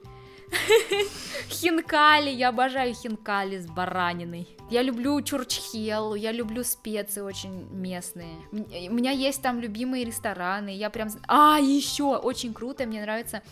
Хинкали, 1.49 2.31
я 2.31 2.51
обожаю 2.51 2.95
хинкали 2.95 3.59
с 3.59 3.67
бараниной. 3.67 4.47
Я 4.71 4.83
люблю 4.83 5.21
чурчхел, 5.23 6.15
я 6.15 6.33
люблю 6.33 6.65
специи 6.65 7.23
очень 7.23 7.67
местные. 7.73 8.37
У 8.53 8.95
меня 8.95 9.11
есть 9.11 9.43
там 9.43 9.61
любимые 9.61 10.05
рестораны, 10.05 10.77
я 10.77 10.91
прям... 10.91 11.09
А, 11.29 11.59
еще 11.59 12.17
очень 12.17 12.53
круто, 12.55 12.87
мне 12.87 13.01
нравится 13.01 13.43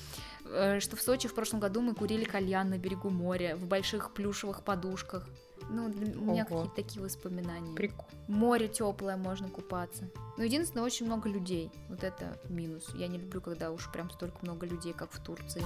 э, 0.45 0.81
что 0.81 0.97
в 0.97 1.01
Сочи 1.01 1.29
в 1.29 1.35
прошлом 1.35 1.61
году 1.61 1.81
мы 1.81 1.95
курили 1.95 2.25
кальян 2.25 2.71
на 2.71 2.79
берегу 2.79 3.11
моря 3.11 3.57
в 3.57 3.67
больших 3.67 4.13
плюшевых 4.13 4.63
подушках. 4.63 5.27
Ну, 5.71 5.89
для, 5.89 6.19
у 6.19 6.25
меня 6.25 6.45
какие-то 6.45 6.75
такие 6.75 7.03
воспоминания. 7.03 7.75
Прикольно. 7.75 8.07
Море 8.29 8.69
теплое, 8.69 9.17
можно 9.17 9.49
купаться. 9.49 10.05
Но 10.37 10.45
единственное, 10.45 10.85
очень 10.85 11.07
много 11.07 11.29
людей. 11.29 11.71
Вот 11.89 12.05
это 12.05 12.39
минус. 12.49 12.91
Я 12.95 13.09
не 13.09 13.19
люблю, 13.19 13.41
когда 13.41 13.71
уж 13.71 13.91
прям 13.93 14.11
столько 14.11 14.39
много 14.43 14.67
людей, 14.67 14.93
как 14.93 15.11
в 15.13 15.21
Турции. 15.23 15.63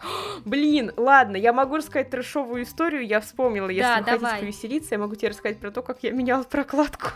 Блин, 0.44 0.92
ладно, 0.96 1.36
я 1.36 1.52
могу 1.52 1.76
рассказать 1.76 2.10
трешовую 2.10 2.62
историю, 2.62 3.06
я 3.06 3.20
вспомнила. 3.20 3.68
Если 3.68 3.82
Да, 3.82 3.98
вы 3.98 4.04
хотите 4.04 4.20
давай. 4.20 4.40
повеселиться, 4.40 4.94
я 4.94 4.98
могу 4.98 5.14
тебе 5.14 5.28
рассказать 5.28 5.58
про 5.58 5.70
то, 5.70 5.82
как 5.82 6.02
я 6.02 6.12
меняла 6.12 6.44
прокладку. 6.44 7.08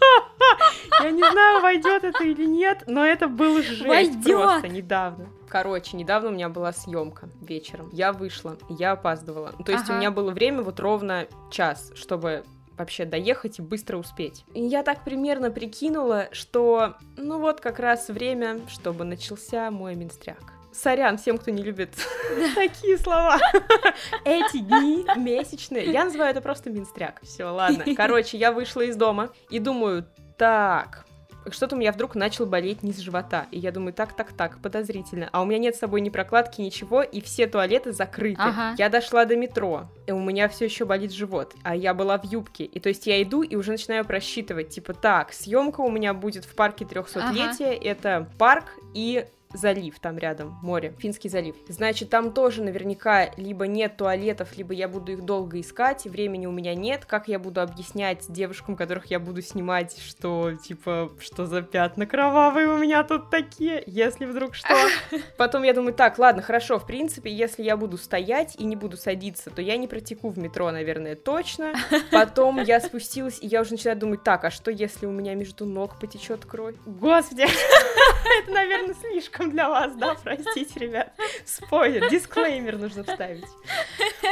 Я 1.02 1.10
не 1.10 1.22
знаю, 1.30 1.60
войдет 1.60 2.04
это 2.04 2.24
или 2.24 2.44
нет, 2.44 2.84
но 2.86 3.04
это 3.04 3.28
был 3.28 3.62
жесть 3.62 4.22
просто 4.24 4.68
недавно. 4.68 5.28
Короче, 5.50 5.96
недавно 5.96 6.28
у 6.28 6.32
меня 6.32 6.48
была 6.48 6.72
съемка 6.72 7.28
вечером. 7.42 7.90
Я 7.92 8.12
вышла, 8.12 8.56
я 8.68 8.92
опаздывала. 8.92 9.52
То 9.66 9.72
есть 9.72 9.88
у 9.88 9.92
Ага. 9.92 9.98
меня 9.98 10.10
было 10.12 10.30
время 10.30 10.62
вот 10.62 10.78
ровно 10.78 11.26
час, 11.50 11.90
чтобы 11.96 12.44
вообще 12.78 13.04
доехать 13.04 13.58
и 13.58 13.62
быстро 13.62 13.98
успеть. 13.98 14.44
И 14.54 14.62
я 14.62 14.82
так 14.82 15.04
примерно 15.04 15.50
прикинула, 15.50 16.28
что 16.32 16.94
ну 17.16 17.38
вот 17.40 17.60
как 17.60 17.78
раз 17.80 18.08
время, 18.08 18.60
чтобы 18.68 19.04
начался 19.04 19.70
мой 19.70 19.96
менстряк. 19.96 20.38
Сорян 20.72 21.18
всем, 21.18 21.36
кто 21.36 21.50
не 21.50 21.62
любит 21.64 21.90
такие 22.54 22.96
слова. 22.96 23.36
Эти 24.24 24.58
дни 24.58 25.04
месячные. 25.16 25.90
Я 25.90 26.04
называю 26.04 26.30
это 26.30 26.40
просто 26.40 26.70
минстряк. 26.70 27.20
Все, 27.22 27.44
ладно. 27.46 27.84
Короче, 27.96 28.38
я 28.38 28.52
вышла 28.52 28.82
из 28.82 28.94
дома 28.96 29.30
и 29.50 29.58
думаю, 29.58 30.06
так, 30.38 31.04
что-то 31.50 31.76
у 31.76 31.78
меня 31.78 31.92
вдруг 31.92 32.14
начал 32.14 32.46
болеть 32.46 32.82
низ 32.82 32.98
живота. 32.98 33.46
И 33.50 33.58
я 33.58 33.72
думаю, 33.72 33.92
так, 33.92 34.14
так, 34.14 34.32
так, 34.32 34.60
подозрительно. 34.60 35.28
А 35.32 35.42
у 35.42 35.44
меня 35.44 35.58
нет 35.58 35.76
с 35.76 35.78
собой 35.78 36.00
ни 36.00 36.10
прокладки, 36.10 36.60
ничего, 36.60 37.02
и 37.02 37.20
все 37.20 37.46
туалеты 37.46 37.92
закрыты. 37.92 38.42
Ага. 38.42 38.74
Я 38.78 38.88
дошла 38.88 39.24
до 39.24 39.36
метро, 39.36 39.88
и 40.06 40.12
у 40.12 40.20
меня 40.20 40.48
все 40.48 40.66
еще 40.66 40.84
болит 40.84 41.12
живот. 41.12 41.54
А 41.62 41.74
я 41.74 41.94
была 41.94 42.18
в 42.18 42.24
юбке. 42.24 42.64
И 42.64 42.80
то 42.80 42.88
есть 42.88 43.06
я 43.06 43.22
иду 43.22 43.42
и 43.42 43.56
уже 43.56 43.72
начинаю 43.72 44.04
просчитывать, 44.04 44.70
типа, 44.70 44.94
так, 44.94 45.32
съемка 45.32 45.80
у 45.80 45.90
меня 45.90 46.14
будет 46.14 46.44
в 46.44 46.54
парке 46.54 46.84
300-летия. 46.84 47.78
Это 47.82 48.28
парк 48.38 48.64
и 48.94 49.26
залив 49.52 49.98
там 49.98 50.18
рядом, 50.18 50.58
море, 50.62 50.94
Финский 50.98 51.28
залив. 51.28 51.56
Значит, 51.68 52.10
там 52.10 52.32
тоже 52.32 52.62
наверняка 52.62 53.30
либо 53.36 53.66
нет 53.66 53.96
туалетов, 53.96 54.56
либо 54.56 54.72
я 54.72 54.88
буду 54.88 55.12
их 55.12 55.24
долго 55.24 55.60
искать, 55.60 56.06
и 56.06 56.08
времени 56.08 56.46
у 56.46 56.52
меня 56.52 56.74
нет. 56.74 57.04
Как 57.04 57.28
я 57.28 57.38
буду 57.38 57.60
объяснять 57.60 58.26
девушкам, 58.28 58.76
которых 58.76 59.06
я 59.06 59.18
буду 59.18 59.42
снимать, 59.42 59.98
что, 59.98 60.52
типа, 60.54 61.10
что 61.18 61.46
за 61.46 61.62
пятна 61.62 62.06
кровавые 62.06 62.68
у 62.68 62.78
меня 62.78 63.02
тут 63.02 63.30
такие, 63.30 63.82
если 63.86 64.26
вдруг 64.26 64.54
что. 64.54 64.74
Потом 65.36 65.62
я 65.62 65.74
думаю, 65.74 65.94
так, 65.94 66.18
ладно, 66.18 66.42
хорошо, 66.42 66.78
в 66.78 66.86
принципе, 66.86 67.32
если 67.32 67.62
я 67.62 67.76
буду 67.76 67.98
стоять 67.98 68.56
и 68.56 68.64
не 68.64 68.76
буду 68.76 68.96
садиться, 68.96 69.50
то 69.50 69.62
я 69.62 69.76
не 69.76 69.88
протеку 69.88 70.30
в 70.30 70.38
метро, 70.38 70.70
наверное, 70.70 71.16
точно. 71.16 71.74
Потом 72.12 72.62
я 72.62 72.80
спустилась, 72.80 73.38
и 73.40 73.46
я 73.46 73.62
уже 73.62 73.72
начинаю 73.72 73.98
думать, 73.98 74.22
так, 74.22 74.44
а 74.44 74.50
что 74.50 74.70
если 74.70 75.06
у 75.06 75.10
меня 75.10 75.34
между 75.34 75.64
ног 75.64 75.98
потечет 75.98 76.44
кровь? 76.44 76.76
Господи, 76.86 77.42
это, 78.42 78.52
наверное, 78.52 78.94
слишком 78.94 79.39
для 79.48 79.68
вас, 79.68 79.94
да, 79.96 80.16
простите, 80.22 80.80
ребят. 80.80 81.12
Спойлер, 81.44 82.08
дисклеймер 82.10 82.78
нужно 82.78 83.04
вставить. 83.04 83.44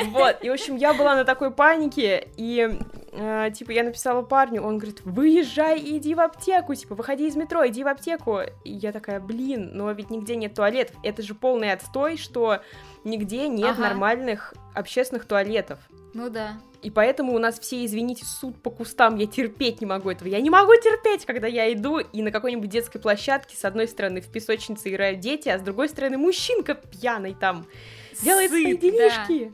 Вот, 0.06 0.38
и, 0.42 0.50
в 0.50 0.52
общем, 0.52 0.76
я 0.76 0.94
была 0.94 1.16
на 1.16 1.24
такой 1.24 1.50
панике, 1.50 2.28
и, 2.36 2.78
э, 3.12 3.50
типа, 3.54 3.70
я 3.72 3.82
написала 3.82 4.22
парню, 4.22 4.62
он 4.62 4.78
говорит, 4.78 5.00
выезжай 5.04 5.78
и 5.78 5.98
иди 5.98 6.14
в 6.14 6.20
аптеку, 6.20 6.74
типа, 6.74 6.94
выходи 6.94 7.26
из 7.26 7.36
метро, 7.36 7.66
иди 7.66 7.82
в 7.82 7.88
аптеку. 7.88 8.40
И 8.64 8.72
я 8.72 8.92
такая, 8.92 9.20
блин, 9.20 9.70
но 9.72 9.90
ведь 9.92 10.10
нигде 10.10 10.36
нет 10.36 10.54
туалетов. 10.54 10.96
Это 11.02 11.22
же 11.22 11.34
полный 11.34 11.72
отстой, 11.72 12.16
что 12.16 12.60
нигде 13.04 13.48
нет 13.48 13.72
Ага. 13.72 13.82
нормальных 13.82 14.54
общественных 14.78 15.24
туалетов. 15.26 15.78
Ну 16.14 16.30
да. 16.30 16.58
И 16.82 16.90
поэтому 16.90 17.34
у 17.34 17.38
нас 17.38 17.58
все, 17.58 17.84
извините, 17.84 18.24
суд 18.24 18.62
по 18.62 18.70
кустам, 18.70 19.16
я 19.16 19.26
терпеть 19.26 19.80
не 19.80 19.86
могу 19.86 20.10
этого. 20.10 20.28
Я 20.28 20.40
не 20.40 20.48
могу 20.48 20.72
терпеть, 20.76 21.26
когда 21.26 21.48
я 21.48 21.72
иду 21.72 21.98
и 21.98 22.22
на 22.22 22.30
какой-нибудь 22.30 22.70
детской 22.70 23.00
площадке 23.00 23.56
с 23.56 23.64
одной 23.64 23.88
стороны 23.88 24.20
в 24.20 24.28
песочнице 24.30 24.88
играют 24.88 25.20
дети, 25.20 25.48
а 25.48 25.58
с 25.58 25.62
другой 25.62 25.88
стороны 25.88 26.16
мужчинка 26.18 26.74
пьяный 26.74 27.34
там 27.34 27.66
делает 28.22 28.50
свои 28.50 28.72
Сыт, 28.72 28.80
делишки. 28.80 29.52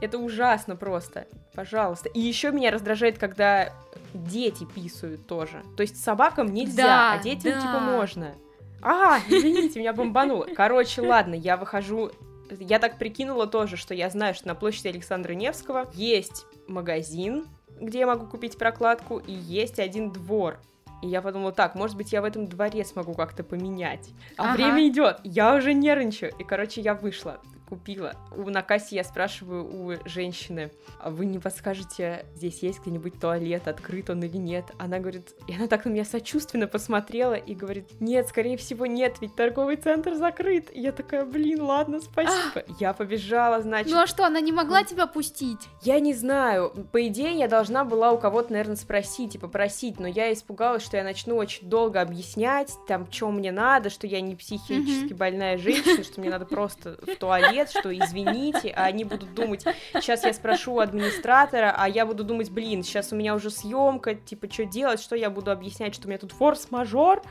Это 0.00 0.18
ужасно 0.18 0.74
просто. 0.74 1.26
Пожалуйста. 1.54 2.08
И 2.08 2.18
еще 2.18 2.50
меня 2.50 2.70
раздражает, 2.70 3.18
когда 3.18 3.72
дети 4.14 4.64
писают 4.64 5.26
тоже. 5.26 5.62
То 5.76 5.82
есть 5.82 6.02
собакам 6.02 6.52
нельзя, 6.52 6.82
Да, 6.82 7.12
а 7.12 7.22
детям 7.22 7.52
да. 7.52 7.60
типа 7.60 7.78
можно. 7.78 8.34
А, 8.80 9.18
извините, 9.28 9.78
меня 9.78 9.92
бомбануло. 9.92 10.48
Короче, 10.56 11.02
ладно, 11.02 11.34
я 11.34 11.56
выхожу. 11.56 12.10
Я 12.60 12.78
так 12.78 12.98
прикинула 12.98 13.46
тоже, 13.46 13.76
что 13.76 13.94
я 13.94 14.10
знаю, 14.10 14.34
что 14.34 14.48
на 14.48 14.54
площади 14.54 14.88
Александра 14.88 15.32
Невского 15.32 15.90
есть 15.94 16.46
магазин, 16.68 17.46
где 17.80 18.00
я 18.00 18.06
могу 18.06 18.26
купить 18.26 18.58
прокладку, 18.58 19.18
и 19.18 19.32
есть 19.32 19.78
один 19.78 20.10
двор. 20.10 20.58
И 21.02 21.08
я 21.08 21.20
подумала, 21.20 21.50
так, 21.52 21.74
может 21.74 21.96
быть, 21.96 22.12
я 22.12 22.22
в 22.22 22.24
этом 22.24 22.46
дворе 22.46 22.84
смогу 22.84 23.14
как-то 23.14 23.42
поменять. 23.42 24.10
А 24.36 24.44
Ага. 24.44 24.52
время 24.54 24.88
идет, 24.88 25.18
я 25.24 25.56
уже 25.56 25.74
нервничаю. 25.74 26.32
И, 26.38 26.44
короче, 26.44 26.80
я 26.80 26.94
вышла, 26.94 27.40
купила. 27.72 28.16
У, 28.36 28.50
на 28.50 28.60
кассе 28.60 28.96
я 28.96 29.02
спрашиваю 29.02 29.64
у 29.64 29.96
женщины, 30.06 30.70
а 31.00 31.08
вы 31.08 31.24
не 31.24 31.38
подскажете, 31.38 32.26
здесь 32.34 32.62
есть 32.62 32.80
где-нибудь 32.80 33.18
туалет, 33.18 33.66
открыт 33.66 34.10
он 34.10 34.22
или 34.22 34.36
нет? 34.36 34.66
Она 34.78 34.98
говорит, 34.98 35.34
и 35.48 35.54
она 35.54 35.68
так 35.68 35.86
на 35.86 35.88
меня 35.88 36.04
сочувственно 36.04 36.66
посмотрела 36.66 37.32
и 37.32 37.54
говорит, 37.54 37.88
нет, 37.98 38.28
скорее 38.28 38.58
всего, 38.58 38.84
нет, 38.84 39.16
ведь 39.22 39.34
торговый 39.36 39.76
центр 39.76 40.16
закрыт. 40.16 40.68
И 40.70 40.82
я 40.82 40.92
такая, 40.92 41.24
блин, 41.24 41.62
ладно, 41.62 42.00
спасибо. 42.00 42.62
Я 42.78 42.92
побежала, 42.92 43.62
значит, 43.62 43.90
Ну 43.90 44.02
а 44.02 44.06
что, 44.06 44.26
она 44.26 44.42
не 44.42 44.52
могла 44.52 44.84
тебя 44.84 45.06
пустить? 45.06 45.60
я 45.80 45.98
не 45.98 46.12
знаю, 46.12 46.74
по 46.92 47.06
идее, 47.06 47.38
я 47.38 47.48
должна 47.48 47.84
была 47.86 48.12
у 48.12 48.18
кого-то, 48.18 48.52
наверное, 48.52 48.76
спросить 48.76 49.36
и 49.36 49.38
попросить, 49.38 49.98
но 49.98 50.06
я 50.06 50.30
испугалась, 50.30 50.82
что 50.82 50.98
я 50.98 51.04
начну 51.04 51.36
очень 51.36 51.70
долго 51.70 52.02
объяснять, 52.02 52.74
там, 52.86 53.10
что 53.10 53.30
мне 53.30 53.50
надо, 53.50 53.88
что 53.88 54.06
я 54.06 54.20
не 54.20 54.36
психически 54.36 55.14
больная 55.14 55.56
женщина, 55.56 56.04
что 56.04 56.20
мне 56.20 56.28
надо 56.28 56.44
просто 56.44 56.98
в 57.00 57.16
туалет, 57.16 57.61
что 57.70 57.92
извините, 57.96 58.70
а 58.76 58.84
они 58.84 59.04
будут 59.04 59.34
думать, 59.34 59.64
сейчас 59.94 60.24
я 60.24 60.32
спрошу 60.32 60.78
администратора, 60.78 61.74
а 61.76 61.88
я 61.88 62.06
буду 62.06 62.24
думать, 62.24 62.50
блин, 62.50 62.82
сейчас 62.82 63.12
у 63.12 63.16
меня 63.16 63.34
уже 63.34 63.50
съемка, 63.50 64.14
типа, 64.14 64.50
что 64.50 64.64
делать, 64.64 65.00
что 65.00 65.16
я 65.16 65.30
буду 65.30 65.50
объяснять, 65.50 65.94
что 65.94 66.06
у 66.06 66.08
меня 66.08 66.18
тут 66.18 66.32
форс-мажор, 66.32 67.22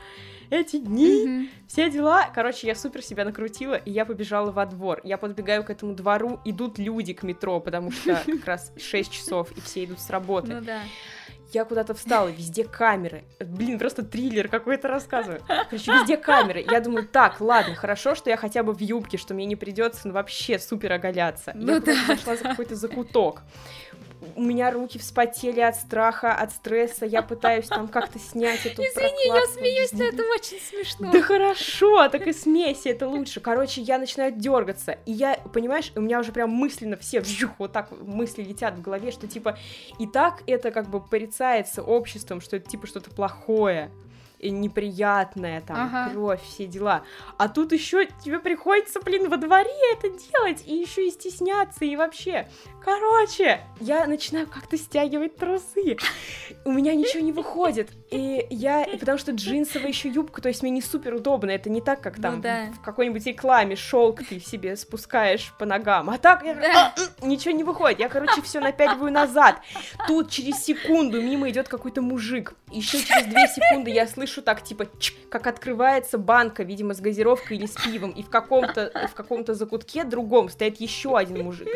эти 0.50 0.76
дни, 0.76 1.24
Мгм. 1.26 1.48
все 1.66 1.90
дела. 1.90 2.28
Короче, 2.34 2.66
я 2.66 2.74
супер 2.74 3.02
себя 3.02 3.24
накрутила, 3.24 3.74
и 3.74 3.90
я 3.90 4.04
побежала 4.04 4.50
во 4.52 4.66
двор. 4.66 5.00
Я 5.02 5.16
подбегаю 5.16 5.64
к 5.64 5.70
этому 5.70 5.94
двору, 5.94 6.40
идут 6.44 6.78
люди 6.78 7.14
к 7.14 7.22
метро, 7.22 7.58
потому 7.58 7.90
что 7.90 8.22
как 8.26 8.44
раз 8.44 8.70
6 8.78 9.10
часов, 9.10 9.50
и 9.56 9.60
все 9.62 9.84
идут 9.84 9.98
с 10.00 10.10
работы. 10.10 10.52
Ну 10.54 10.60
да. 10.60 10.82
Я 11.52 11.66
куда-то 11.66 11.92
встала, 11.94 12.28
везде 12.28 12.64
камеры. 12.64 13.24
Блин, 13.38 13.78
просто 13.78 14.02
триллер 14.02 14.48
какой-то 14.48 14.88
рассказываю. 14.88 15.42
Короче, 15.46 15.92
везде 15.92 16.16
камеры. 16.16 16.64
Я 16.68 16.80
думаю, 16.80 17.06
так, 17.06 17.40
ладно, 17.40 17.74
хорошо, 17.74 18.14
что 18.14 18.30
я 18.30 18.38
хотя 18.38 18.62
бы 18.62 18.72
в 18.72 18.80
юбке, 18.80 19.18
что 19.18 19.34
мне 19.34 19.44
не 19.44 19.56
придется 19.56 20.08
ну, 20.08 20.14
вообще 20.14 20.58
супер 20.58 20.92
оголяться. 20.92 21.52
Ну 21.54 21.74
я 21.74 21.80
да. 21.80 21.92
куда-то 21.92 22.06
зашла 22.06 22.36
за 22.36 22.42
какой-то 22.44 22.74
закуток. 22.74 23.42
У 24.36 24.42
меня 24.42 24.70
руки 24.70 24.98
вспотели 24.98 25.60
от 25.60 25.76
страха, 25.76 26.34
от 26.34 26.52
стресса. 26.52 27.06
Я 27.06 27.22
пытаюсь 27.22 27.66
там 27.66 27.88
как-то 27.88 28.18
снять 28.18 28.64
эту 28.66 28.82
Извини, 28.82 29.26
я 29.26 29.46
смеюсь, 29.46 29.92
но 29.92 30.04
это 30.04 30.22
очень 30.22 30.58
смешно. 30.60 31.10
Да 31.12 31.20
хорошо, 31.22 32.08
так 32.08 32.26
и 32.26 32.32
смейся, 32.32 32.90
это 32.90 33.08
лучше. 33.08 33.40
Короче, 33.40 33.80
я 33.80 33.98
начинаю 33.98 34.32
дергаться, 34.32 34.98
и 35.06 35.12
я, 35.12 35.36
понимаешь, 35.52 35.92
у 35.96 36.00
меня 36.00 36.20
уже 36.20 36.32
прям 36.32 36.50
мысленно 36.50 36.96
все 36.96 37.20
вжух, 37.20 37.50
вот 37.58 37.72
так 37.72 37.90
мысли 38.00 38.42
летят 38.42 38.74
в 38.74 38.82
голове, 38.82 39.10
что 39.10 39.26
типа 39.26 39.58
и 39.98 40.06
так 40.06 40.42
это 40.46 40.70
как 40.70 40.88
бы 40.88 41.00
порицается 41.00 41.82
обществом, 41.82 42.40
что 42.40 42.56
это 42.56 42.68
типа 42.68 42.86
что-то 42.86 43.10
плохое 43.10 43.90
неприятное, 44.50 45.60
там, 45.60 45.76
Ага. 45.86 46.10
кровь, 46.10 46.42
все 46.42 46.66
дела. 46.66 47.02
А 47.38 47.48
тут 47.48 47.72
еще 47.72 48.06
тебе 48.24 48.38
приходится, 48.38 49.00
блин, 49.00 49.28
во 49.28 49.36
дворе 49.36 49.70
это 49.92 50.08
делать, 50.10 50.62
и 50.66 50.74
еще 50.74 51.06
и 51.06 51.10
стесняться, 51.10 51.84
и 51.84 51.96
вообще. 51.96 52.48
Короче, 52.84 53.60
я 53.80 54.06
начинаю 54.06 54.46
как-то 54.48 54.76
стягивать 54.76 55.36
трусы. 55.36 55.96
У 56.64 56.72
меня 56.72 56.94
ничего 56.94 57.22
не 57.22 57.32
выходит. 57.32 57.90
И 58.10 58.46
я, 58.50 58.82
и 58.82 58.96
потому 58.96 59.18
что 59.18 59.32
джинсовая 59.32 59.88
еще 59.88 60.08
юбка, 60.08 60.42
то 60.42 60.48
есть 60.48 60.62
мне 60.62 60.70
не 60.72 60.82
супер 60.82 61.14
удобно. 61.14 61.50
Это 61.50 61.70
не 61.70 61.80
так, 61.80 62.00
как 62.00 62.16
Ну 62.16 62.22
там 62.22 62.40
да. 62.40 62.66
в 62.76 62.80
какой-нибудь 62.80 63.24
рекламе 63.26 63.76
шелк 63.76 64.22
ты 64.28 64.40
себе 64.40 64.76
спускаешь 64.76 65.52
по 65.58 65.64
ногам. 65.64 66.10
А 66.10 66.18
так 66.18 66.44
я- 66.44 66.54
Да. 66.54 66.94
а, 66.96 67.24
ничего 67.26 67.54
не 67.54 67.64
выходит. 67.64 68.00
Я, 68.00 68.08
короче, 68.08 68.42
все 68.42 68.60
напяливаю 68.60 69.12
назад. 69.12 69.60
Тут 70.08 70.30
через 70.30 70.62
секунду 70.64 71.22
мимо 71.22 71.48
идет 71.50 71.68
какой-то 71.68 72.02
мужик. 72.02 72.54
Еще 72.70 72.98
через 73.02 73.26
две 73.26 73.46
секунды 73.48 73.90
я 73.90 74.06
слышу 74.06 74.31
так, 74.40 74.62
типа, 74.62 74.86
чик, 74.98 75.28
как 75.28 75.46
открывается 75.46 76.16
банка, 76.16 76.62
видимо, 76.62 76.94
с 76.94 77.00
газировкой 77.00 77.58
или 77.58 77.66
с 77.66 77.74
пивом, 77.74 78.12
и 78.12 78.22
в 78.22 78.30
каком-то 78.30 78.90
в 79.10 79.14
каком-то 79.14 79.54
закутке 79.54 80.04
другом 80.04 80.48
стоит 80.48 80.80
еще 80.80 81.18
один 81.18 81.44
мужик. 81.44 81.68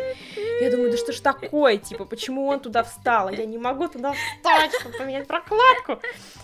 Я 0.61 0.71
думаю, 0.71 0.90
да 0.90 0.97
что 0.97 1.12
ж 1.12 1.21
такое, 1.21 1.77
типа, 1.77 2.05
почему 2.05 2.47
он 2.47 2.61
туда 2.61 2.85
встал? 2.85 3.29
А 3.29 3.33
Я 3.33 3.45
не 3.45 3.59
могу 3.59 3.88
туда 3.88 4.12
встать, 4.12 4.73
чтобы 4.81 4.97
поменять 4.97 5.27
прокладку. 5.27 6.01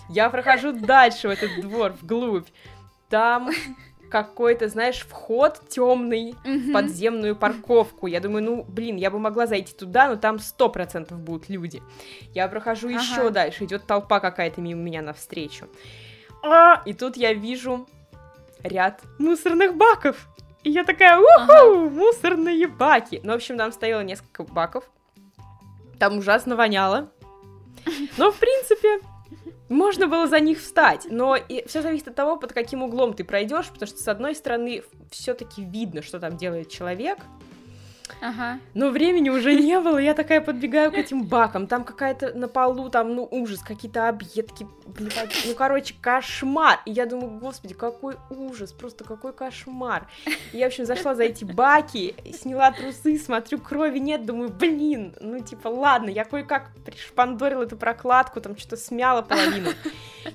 Я 0.09 0.29
прохожу 0.29 0.73
дальше 0.73 1.29
в 1.29 1.31
этот 1.31 1.61
двор, 1.61 1.93
вглубь. 2.01 2.47
Там 3.09 3.49
какой-то, 4.13 4.69
знаешь, 4.69 4.99
вход 5.09 5.59
темный 5.67 6.35
в 6.43 6.47
Мгм. 6.47 6.71
подземную 6.73 7.35
парковку. 7.35 8.05
Я 8.05 8.19
думаю, 8.19 8.43
ну, 8.43 8.63
блин, 8.67 8.95
я 8.95 9.09
бы 9.09 9.17
могла 9.17 9.47
зайти 9.47 9.73
туда, 9.73 10.07
но 10.07 10.17
там 10.17 10.37
сто 10.37 10.69
процентов 10.69 11.19
будут 11.19 11.49
люди. 11.49 11.81
Я 12.35 12.47
прохожу 12.47 12.89
Ага. 12.89 12.99
еще 12.99 13.29
дальше, 13.31 13.63
идет 13.65 13.87
толпа 13.87 14.19
какая-то 14.19 14.61
мимо 14.61 14.81
меня 14.81 15.01
навстречу. 15.01 15.67
А, 16.43 16.83
и 16.85 16.93
тут 16.93 17.17
я 17.17 17.33
вижу 17.33 17.87
ряд 18.61 19.01
мусорных 19.17 19.75
баков. 19.75 20.27
И 20.63 20.69
я 20.69 20.83
такая, 20.83 21.17
уху, 21.17 21.27
ага. 21.39 21.89
мусорные 21.89 22.67
баки. 22.67 23.19
Ну, 23.23 23.31
в 23.33 23.35
общем, 23.37 23.57
там 23.57 23.71
стояло 23.71 24.01
несколько 24.01 24.43
баков. 24.43 24.83
Там 25.99 26.19
ужасно 26.19 26.55
воняло. 26.55 27.09
Но, 28.17 28.31
в 28.31 28.37
принципе, 28.37 28.99
можно 29.69 30.07
было 30.07 30.27
за 30.27 30.39
них 30.39 30.59
встать, 30.59 31.07
но 31.09 31.35
и 31.35 31.65
все 31.67 31.81
зависит 31.81 32.09
от 32.09 32.15
того, 32.15 32.37
под 32.37 32.53
каким 32.53 32.83
углом 32.83 33.13
ты 33.13 33.23
пройдешь, 33.23 33.67
потому 33.67 33.87
что 33.87 33.97
с 33.97 34.07
одной 34.07 34.35
стороны 34.35 34.83
все-таки 35.09 35.63
видно, 35.63 36.01
что 36.01 36.19
там 36.19 36.37
делает 36.37 36.69
человек, 36.69 37.19
Ага. 38.21 38.59
Но 38.73 38.89
времени 38.89 39.29
уже 39.29 39.53
не 39.59 39.79
было, 39.79 39.97
я 39.97 40.13
такая 40.13 40.41
подбегаю 40.41 40.91
к 40.91 40.95
этим 40.95 41.23
бакам, 41.23 41.67
там 41.67 41.83
какая-то 41.83 42.33
на 42.33 42.47
полу, 42.47 42.89
там, 42.89 43.15
ну, 43.15 43.27
ужас, 43.29 43.61
какие-то 43.61 44.09
объедки, 44.09 44.67
блин, 44.85 45.11
ну, 45.45 45.55
короче, 45.55 45.95
кошмар. 45.99 46.79
И 46.85 46.91
я 46.91 47.05
думаю, 47.05 47.39
господи, 47.39 47.73
какой 47.73 48.15
ужас, 48.29 48.71
просто 48.71 49.03
какой 49.03 49.33
кошмар. 49.33 50.07
И 50.51 50.57
я, 50.57 50.65
в 50.65 50.67
общем, 50.67 50.85
зашла 50.85 51.15
за 51.15 51.23
эти 51.23 51.43
баки, 51.43 52.15
сняла 52.33 52.71
трусы, 52.71 53.17
смотрю, 53.17 53.59
крови 53.59 53.99
нет, 53.99 54.25
думаю, 54.25 54.49
блин, 54.49 55.15
ну, 55.19 55.39
типа, 55.39 55.67
ладно, 55.67 56.09
я 56.09 56.25
кое-как 56.25 56.71
пришпандорила 56.85 57.63
эту 57.63 57.77
прокладку, 57.77 58.41
там 58.41 58.57
что-то 58.57 58.77
смяла 58.77 59.21
половину, 59.21 59.69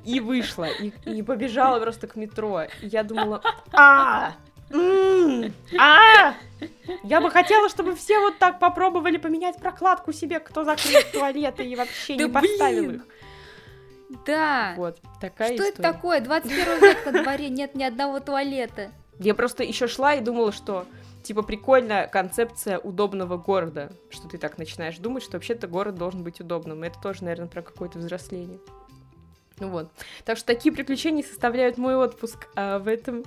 и 0.04 0.20
вышла, 0.20 0.64
и, 0.64 0.92
и 1.04 1.22
побежала 1.22 1.80
просто 1.80 2.06
к 2.06 2.16
метро. 2.16 2.62
И 2.80 2.86
я 2.86 3.02
думала, 3.02 3.42
а, 3.72 4.34
а! 5.78 6.34
Я 7.02 7.20
бы 7.20 7.30
хотела, 7.30 7.68
чтобы 7.68 7.94
все 7.94 8.18
вот 8.20 8.38
так 8.38 8.58
попробовали 8.58 9.16
поменять 9.16 9.58
прокладку 9.58 10.12
себе, 10.12 10.40
кто 10.40 10.64
закрыл 10.64 11.00
туалеты 11.12 11.64
и 11.64 11.76
вообще 11.76 12.16
не 12.16 12.28
поставил 12.28 12.90
их. 12.92 13.06
Да. 14.26 14.74
Вот, 14.76 14.98
такая 15.20 15.54
Что 15.54 15.64
это 15.64 15.82
такое? 15.82 16.20
21 16.20 16.80
век 16.80 17.06
на 17.06 17.22
дворе, 17.22 17.48
нет 17.50 17.74
ни 17.74 17.82
одного 17.82 18.20
туалета. 18.20 18.90
Я 19.18 19.34
просто 19.34 19.64
еще 19.64 19.86
шла 19.86 20.14
и 20.14 20.20
думала, 20.20 20.52
что 20.52 20.86
типа 21.22 21.42
прикольная 21.42 22.06
концепция 22.06 22.78
удобного 22.78 23.36
города, 23.36 23.92
что 24.08 24.28
ты 24.28 24.38
так 24.38 24.56
начинаешь 24.56 24.96
думать, 24.98 25.22
что 25.22 25.36
вообще-то 25.36 25.66
город 25.66 25.96
должен 25.96 26.22
быть 26.22 26.40
удобным. 26.40 26.82
Это 26.84 26.98
тоже, 27.00 27.24
наверное, 27.24 27.48
про 27.48 27.62
какое-то 27.62 27.98
взросление. 27.98 28.58
Ну 29.60 29.70
вот. 29.70 29.90
Так 30.24 30.38
что 30.38 30.46
такие 30.46 30.72
приключения 30.72 31.22
составляют 31.22 31.78
мой 31.78 31.96
отпуск 31.96 32.48
а 32.54 32.78
в 32.78 32.88
этом 32.88 33.24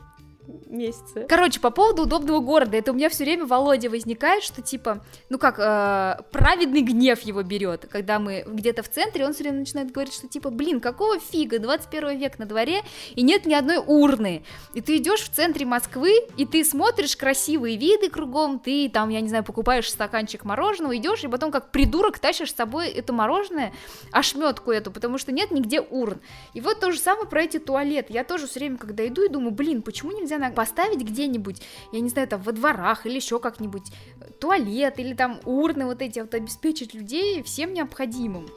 месяце. 0.68 1.26
Короче, 1.28 1.60
по 1.60 1.70
поводу 1.70 2.04
удобного 2.04 2.40
города, 2.40 2.78
это 2.78 2.92
у 2.92 2.96
меня 2.96 3.10
все 3.10 3.24
время 3.24 3.46
Володя 3.46 3.90
возникает, 3.90 4.44
что 4.44 4.62
типа, 4.62 5.04
ну 5.30 5.38
как, 5.38 5.60
э, 5.60 6.24
праведный 6.32 6.82
гнев 6.82 7.22
его 7.22 7.44
берет, 7.44 7.88
когда 7.90 8.20
мы 8.20 8.44
где-то 8.48 8.84
в 8.84 8.90
центре, 8.90 9.26
он 9.26 9.34
все 9.34 9.44
время 9.44 9.60
начинает 9.60 9.92
говорить, 9.92 10.14
что 10.14 10.28
типа, 10.28 10.50
блин, 10.50 10.80
какого 10.80 11.20
фига, 11.20 11.60
21 11.60 12.18
век 12.18 12.40
на 12.40 12.46
дворе, 12.46 12.82
и 13.16 13.22
нет 13.22 13.46
ни 13.46 13.54
одной 13.54 13.78
урны, 13.78 14.44
и 14.74 14.82
ты 14.82 14.98
идешь 14.98 15.22
в 15.22 15.30
центре 15.30 15.66
Москвы, 15.66 16.14
и 16.38 16.46
ты 16.46 16.64
смотришь 16.64 17.16
красивые 17.16 17.78
виды 17.78 18.10
кругом, 18.10 18.60
ты 18.60 18.90
там, 18.90 19.10
я 19.10 19.22
не 19.22 19.30
знаю, 19.30 19.44
покупаешь 19.44 19.90
стаканчик 19.90 20.44
мороженого, 20.44 20.96
идешь, 20.98 21.24
и 21.24 21.28
потом 21.28 21.52
как 21.52 21.72
придурок 21.72 22.20
тащишь 22.20 22.52
с 22.52 22.56
собой 22.56 22.90
это 22.90 23.14
мороженое, 23.14 23.74
ошметку 24.12 24.72
эту, 24.72 24.92
потому 24.92 25.18
что 25.18 25.32
нет 25.32 25.52
нигде 25.52 25.82
урн. 25.82 26.20
И 26.54 26.62
вот 26.62 26.80
то 26.80 26.92
же 26.92 27.00
самое 27.00 27.28
про 27.28 27.44
эти 27.44 27.60
туалеты. 27.60 28.14
Я 28.14 28.24
тоже 28.24 28.48
все 28.48 28.60
время, 28.60 28.78
когда 28.78 29.08
иду 29.08 29.24
и 29.24 29.30
думаю, 29.30 29.52
блин, 29.52 29.82
почему 29.82 30.12
нельзя 30.12 30.38
нельзя 30.42 30.56
поставить 30.56 31.02
где-нибудь, 31.02 31.62
я 31.92 32.00
не 32.00 32.10
знаю, 32.10 32.28
там 32.28 32.42
во 32.42 32.52
дворах 32.52 33.06
или 33.06 33.16
еще 33.16 33.40
как-нибудь 33.40 33.92
туалет 34.40 35.00
или 35.00 35.14
там 35.14 35.40
урны 35.46 35.86
вот 35.86 36.02
эти 36.02 36.20
вот 36.20 36.34
обеспечить 36.34 36.94
людей 36.94 37.44
всем 37.44 37.74
необходимым. 37.74 38.48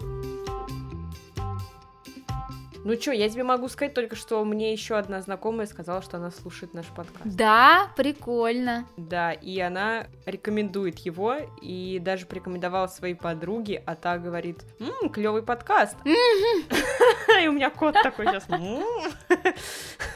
Ну 2.85 3.01
что, 3.01 3.13
я 3.13 3.31
тебе 3.31 3.45
могу 3.45 3.69
сказать 3.69 3.95
только, 3.95 4.15
что 4.15 4.45
мне 4.45 4.71
еще 4.71 4.97
одна 4.97 5.23
знакомая 5.23 5.67
сказала, 5.67 6.03
что 6.03 6.19
она 6.19 6.31
слушает 6.31 6.75
наш 6.75 6.85
подкаст. 6.89 7.25
Да, 7.25 7.91
прикольно. 7.97 8.87
Да, 8.99 9.33
и 9.33 9.59
она 9.59 10.07
рекомендует 10.27 10.99
его, 10.99 11.37
и 11.63 11.99
даже 11.99 12.27
порекомендовала 12.27 12.87
своей 12.89 13.15
подруге, 13.15 13.83
а 13.87 13.95
та 13.95 14.19
говорит, 14.19 14.65
ммм, 14.79 15.09
клевый 15.09 15.43
подкаст. 15.43 15.97
И 17.43 17.49
у 17.49 17.53
меня 17.53 17.71
кот 17.71 17.95
такой 18.03 18.27
сейчас. 18.27 18.45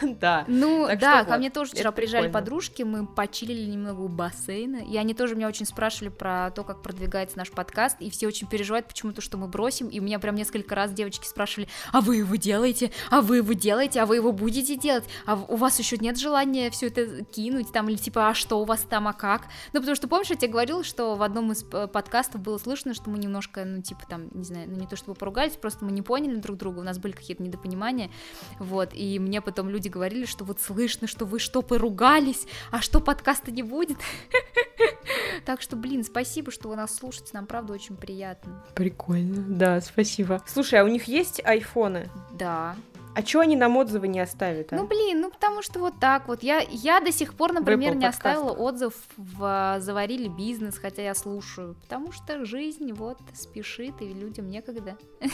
Да. 0.00 0.44
Ну, 0.46 0.88
да, 1.00 1.24
ко 1.24 1.36
мне 1.38 1.50
тоже 1.50 1.72
вчера 1.72 1.90
приезжали 1.90 2.28
подружки, 2.30 2.82
мы 2.82 3.06
почилили 3.06 3.68
немного 3.68 4.00
у 4.00 4.08
бассейна, 4.08 4.76
и 4.76 4.96
они 4.96 5.12
тоже 5.12 5.34
меня 5.34 5.48
очень 5.48 5.66
спрашивали 5.66 6.10
про 6.10 6.50
то, 6.52 6.62
как 6.62 6.82
продвигается 6.82 7.36
наш 7.36 7.50
подкаст, 7.50 7.96
и 8.00 8.10
все 8.10 8.28
очень 8.28 8.46
переживают 8.46 8.86
почему-то, 8.86 9.20
что 9.20 9.38
мы 9.38 9.48
бросим, 9.48 9.88
и 9.88 9.98
у 9.98 10.02
меня 10.02 10.18
прям 10.18 10.36
несколько 10.36 10.74
раз 10.74 10.92
девочки 10.92 11.26
спрашивали, 11.26 11.68
а 11.92 12.00
вы 12.00 12.16
его 12.16 12.36
делаете? 12.36 12.57
Делаете, 12.58 12.90
а 13.10 13.20
вы 13.20 13.38
его 13.38 13.52
делаете, 13.52 14.00
а 14.00 14.06
вы 14.06 14.16
его 14.16 14.32
будете 14.32 14.76
делать, 14.76 15.04
а 15.26 15.36
у 15.36 15.56
вас 15.56 15.78
еще 15.78 15.96
нет 15.96 16.18
желания 16.18 16.70
все 16.70 16.88
это 16.88 17.24
кинуть, 17.24 17.72
там, 17.72 17.88
или 17.88 17.96
типа, 17.96 18.28
а 18.28 18.34
что 18.34 18.60
у 18.60 18.64
вас 18.64 18.82
там, 18.88 19.06
а 19.06 19.12
как? 19.12 19.42
Ну, 19.72 19.80
потому 19.80 19.94
что, 19.94 20.08
помнишь, 20.08 20.30
я 20.30 20.36
тебе 20.36 20.52
говорила, 20.52 20.82
что 20.82 21.14
в 21.14 21.22
одном 21.22 21.52
из 21.52 21.64
э, 21.72 21.86
подкастов 21.86 22.40
было 22.40 22.58
слышно, 22.58 22.94
что 22.94 23.10
мы 23.10 23.18
немножко, 23.18 23.64
ну, 23.64 23.80
типа, 23.80 24.02
там, 24.08 24.28
не 24.32 24.44
знаю, 24.44 24.68
ну, 24.68 24.76
не 24.76 24.86
то 24.86 24.96
чтобы 24.96 25.14
поругались, 25.14 25.52
просто 25.52 25.84
мы 25.84 25.92
не 25.92 26.02
поняли 26.02 26.36
друг 26.36 26.56
друга, 26.56 26.80
у 26.80 26.82
нас 26.82 26.98
были 26.98 27.12
какие-то 27.12 27.42
недопонимания, 27.42 28.10
вот, 28.58 28.90
и 28.92 29.18
мне 29.18 29.40
потом 29.40 29.68
люди 29.68 29.88
говорили, 29.88 30.24
что 30.24 30.44
вот 30.44 30.60
слышно, 30.60 31.06
что 31.06 31.24
вы 31.24 31.38
что, 31.38 31.62
поругались, 31.62 32.46
а 32.70 32.80
что 32.80 33.00
подкаста 33.00 33.50
не 33.50 33.62
будет? 33.62 33.98
Так 35.44 35.62
что, 35.62 35.76
блин, 35.76 36.04
спасибо, 36.04 36.50
что 36.50 36.68
вы 36.68 36.76
нас 36.76 36.94
слушаете, 36.94 37.30
нам 37.32 37.46
правда 37.46 37.72
очень 37.72 37.96
приятно. 37.96 38.64
Прикольно, 38.74 39.44
да, 39.48 39.80
спасибо. 39.80 40.42
Слушай, 40.46 40.80
а 40.80 40.84
у 40.84 40.88
них 40.88 41.04
есть 41.04 41.40
айфоны? 41.44 42.08
Да. 42.32 42.76
А 43.14 43.22
чего 43.22 43.42
они 43.42 43.56
нам 43.56 43.76
отзывы 43.76 44.06
не 44.06 44.20
оставят, 44.20 44.72
а? 44.72 44.76
Ну, 44.76 44.86
блин, 44.86 45.20
ну 45.20 45.30
потому 45.30 45.60
что 45.60 45.80
вот 45.80 45.98
так 45.98 46.28
вот. 46.28 46.44
Я, 46.44 46.60
я 46.70 47.00
до 47.00 47.10
сих 47.10 47.34
пор, 47.34 47.52
например, 47.52 47.96
не 47.96 48.06
оставила 48.06 48.52
отзыв 48.52 48.94
в 49.16 49.78
«Заварили 49.80 50.28
бизнес», 50.28 50.78
хотя 50.78 51.02
я 51.02 51.16
слушаю. 51.16 51.74
Потому 51.82 52.12
что 52.12 52.44
жизнь 52.44 52.92
вот 52.92 53.18
спешит, 53.34 54.00
и 54.02 54.12
людям 54.12 54.48
некогда. 54.48 54.96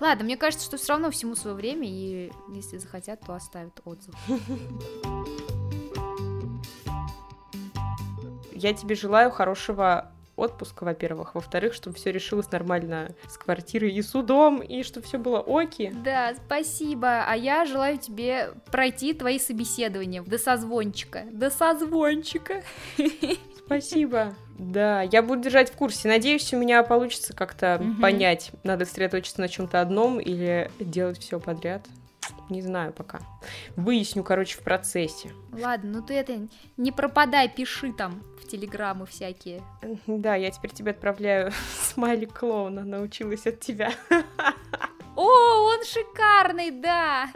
Ладно, 0.00 0.24
мне 0.24 0.36
кажется, 0.36 0.66
что 0.66 0.78
все 0.78 0.94
равно 0.94 1.12
всему 1.12 1.36
свое 1.36 1.54
время, 1.54 1.86
и 1.88 2.32
если 2.52 2.78
захотят, 2.78 3.20
то 3.20 3.34
оставят 3.34 3.80
отзыв. 3.84 4.14
Я 8.56 8.72
тебе 8.72 8.94
желаю 8.94 9.30
хорошего 9.30 10.10
отпуска, 10.36 10.84
во-первых. 10.84 11.34
Во-вторых, 11.34 11.74
чтобы 11.74 11.96
все 11.96 12.12
решилось 12.12 12.50
нормально 12.52 13.14
с 13.28 13.38
квартирой 13.38 13.92
и 13.92 14.02
судом, 14.02 14.60
и 14.60 14.82
чтобы 14.82 15.06
все 15.06 15.18
было 15.18 15.40
оки. 15.40 15.92
Да, 16.04 16.34
спасибо. 16.46 17.24
А 17.26 17.34
я 17.34 17.64
желаю 17.64 17.98
тебе 17.98 18.50
пройти 18.70 19.14
твои 19.14 19.38
собеседования 19.38 20.22
до 20.22 20.38
созвончика. 20.38 21.24
До 21.32 21.50
созвончика. 21.50 22.62
Спасибо. 23.66 24.32
Да, 24.58 25.02
я 25.02 25.22
буду 25.22 25.42
держать 25.42 25.70
в 25.72 25.76
курсе. 25.76 26.06
Надеюсь, 26.06 26.54
у 26.54 26.56
меня 26.56 26.84
получится 26.84 27.34
как-то 27.34 27.78
угу. 27.80 28.00
понять, 28.00 28.52
надо 28.62 28.84
сосредоточиться 28.84 29.40
на 29.40 29.48
чем-то 29.48 29.80
одном 29.80 30.20
или 30.20 30.70
делать 30.78 31.18
все 31.18 31.40
подряд. 31.40 31.82
Не 32.48 32.62
знаю 32.62 32.92
пока. 32.92 33.20
Выясню, 33.76 34.22
короче, 34.22 34.58
в 34.58 34.62
процессе. 34.62 35.32
Ладно, 35.52 35.98
ну 35.98 36.02
ты 36.02 36.14
это 36.14 36.48
не 36.76 36.92
пропадай, 36.92 37.48
пиши 37.48 37.92
там 37.92 38.22
в 38.40 38.48
телеграммы 38.48 39.06
всякие. 39.06 39.62
Да, 40.06 40.34
я 40.34 40.50
теперь 40.50 40.72
тебе 40.72 40.92
отправляю 40.92 41.52
смайлик 41.82 42.38
клоуна, 42.38 42.84
научилась 42.84 43.46
от 43.46 43.60
тебя. 43.60 43.92
О, 45.16 45.24
он 45.24 45.84
шикарный, 45.84 46.70
да! 46.70 47.28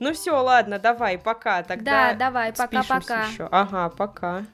Ну 0.00 0.12
все, 0.12 0.32
ладно, 0.32 0.78
давай, 0.78 1.18
пока. 1.18 1.62
Тогда 1.62 2.12
да, 2.12 2.14
давай, 2.14 2.52
пока-пока. 2.52 3.26
Ага, 3.50 3.88
пока. 3.90 4.44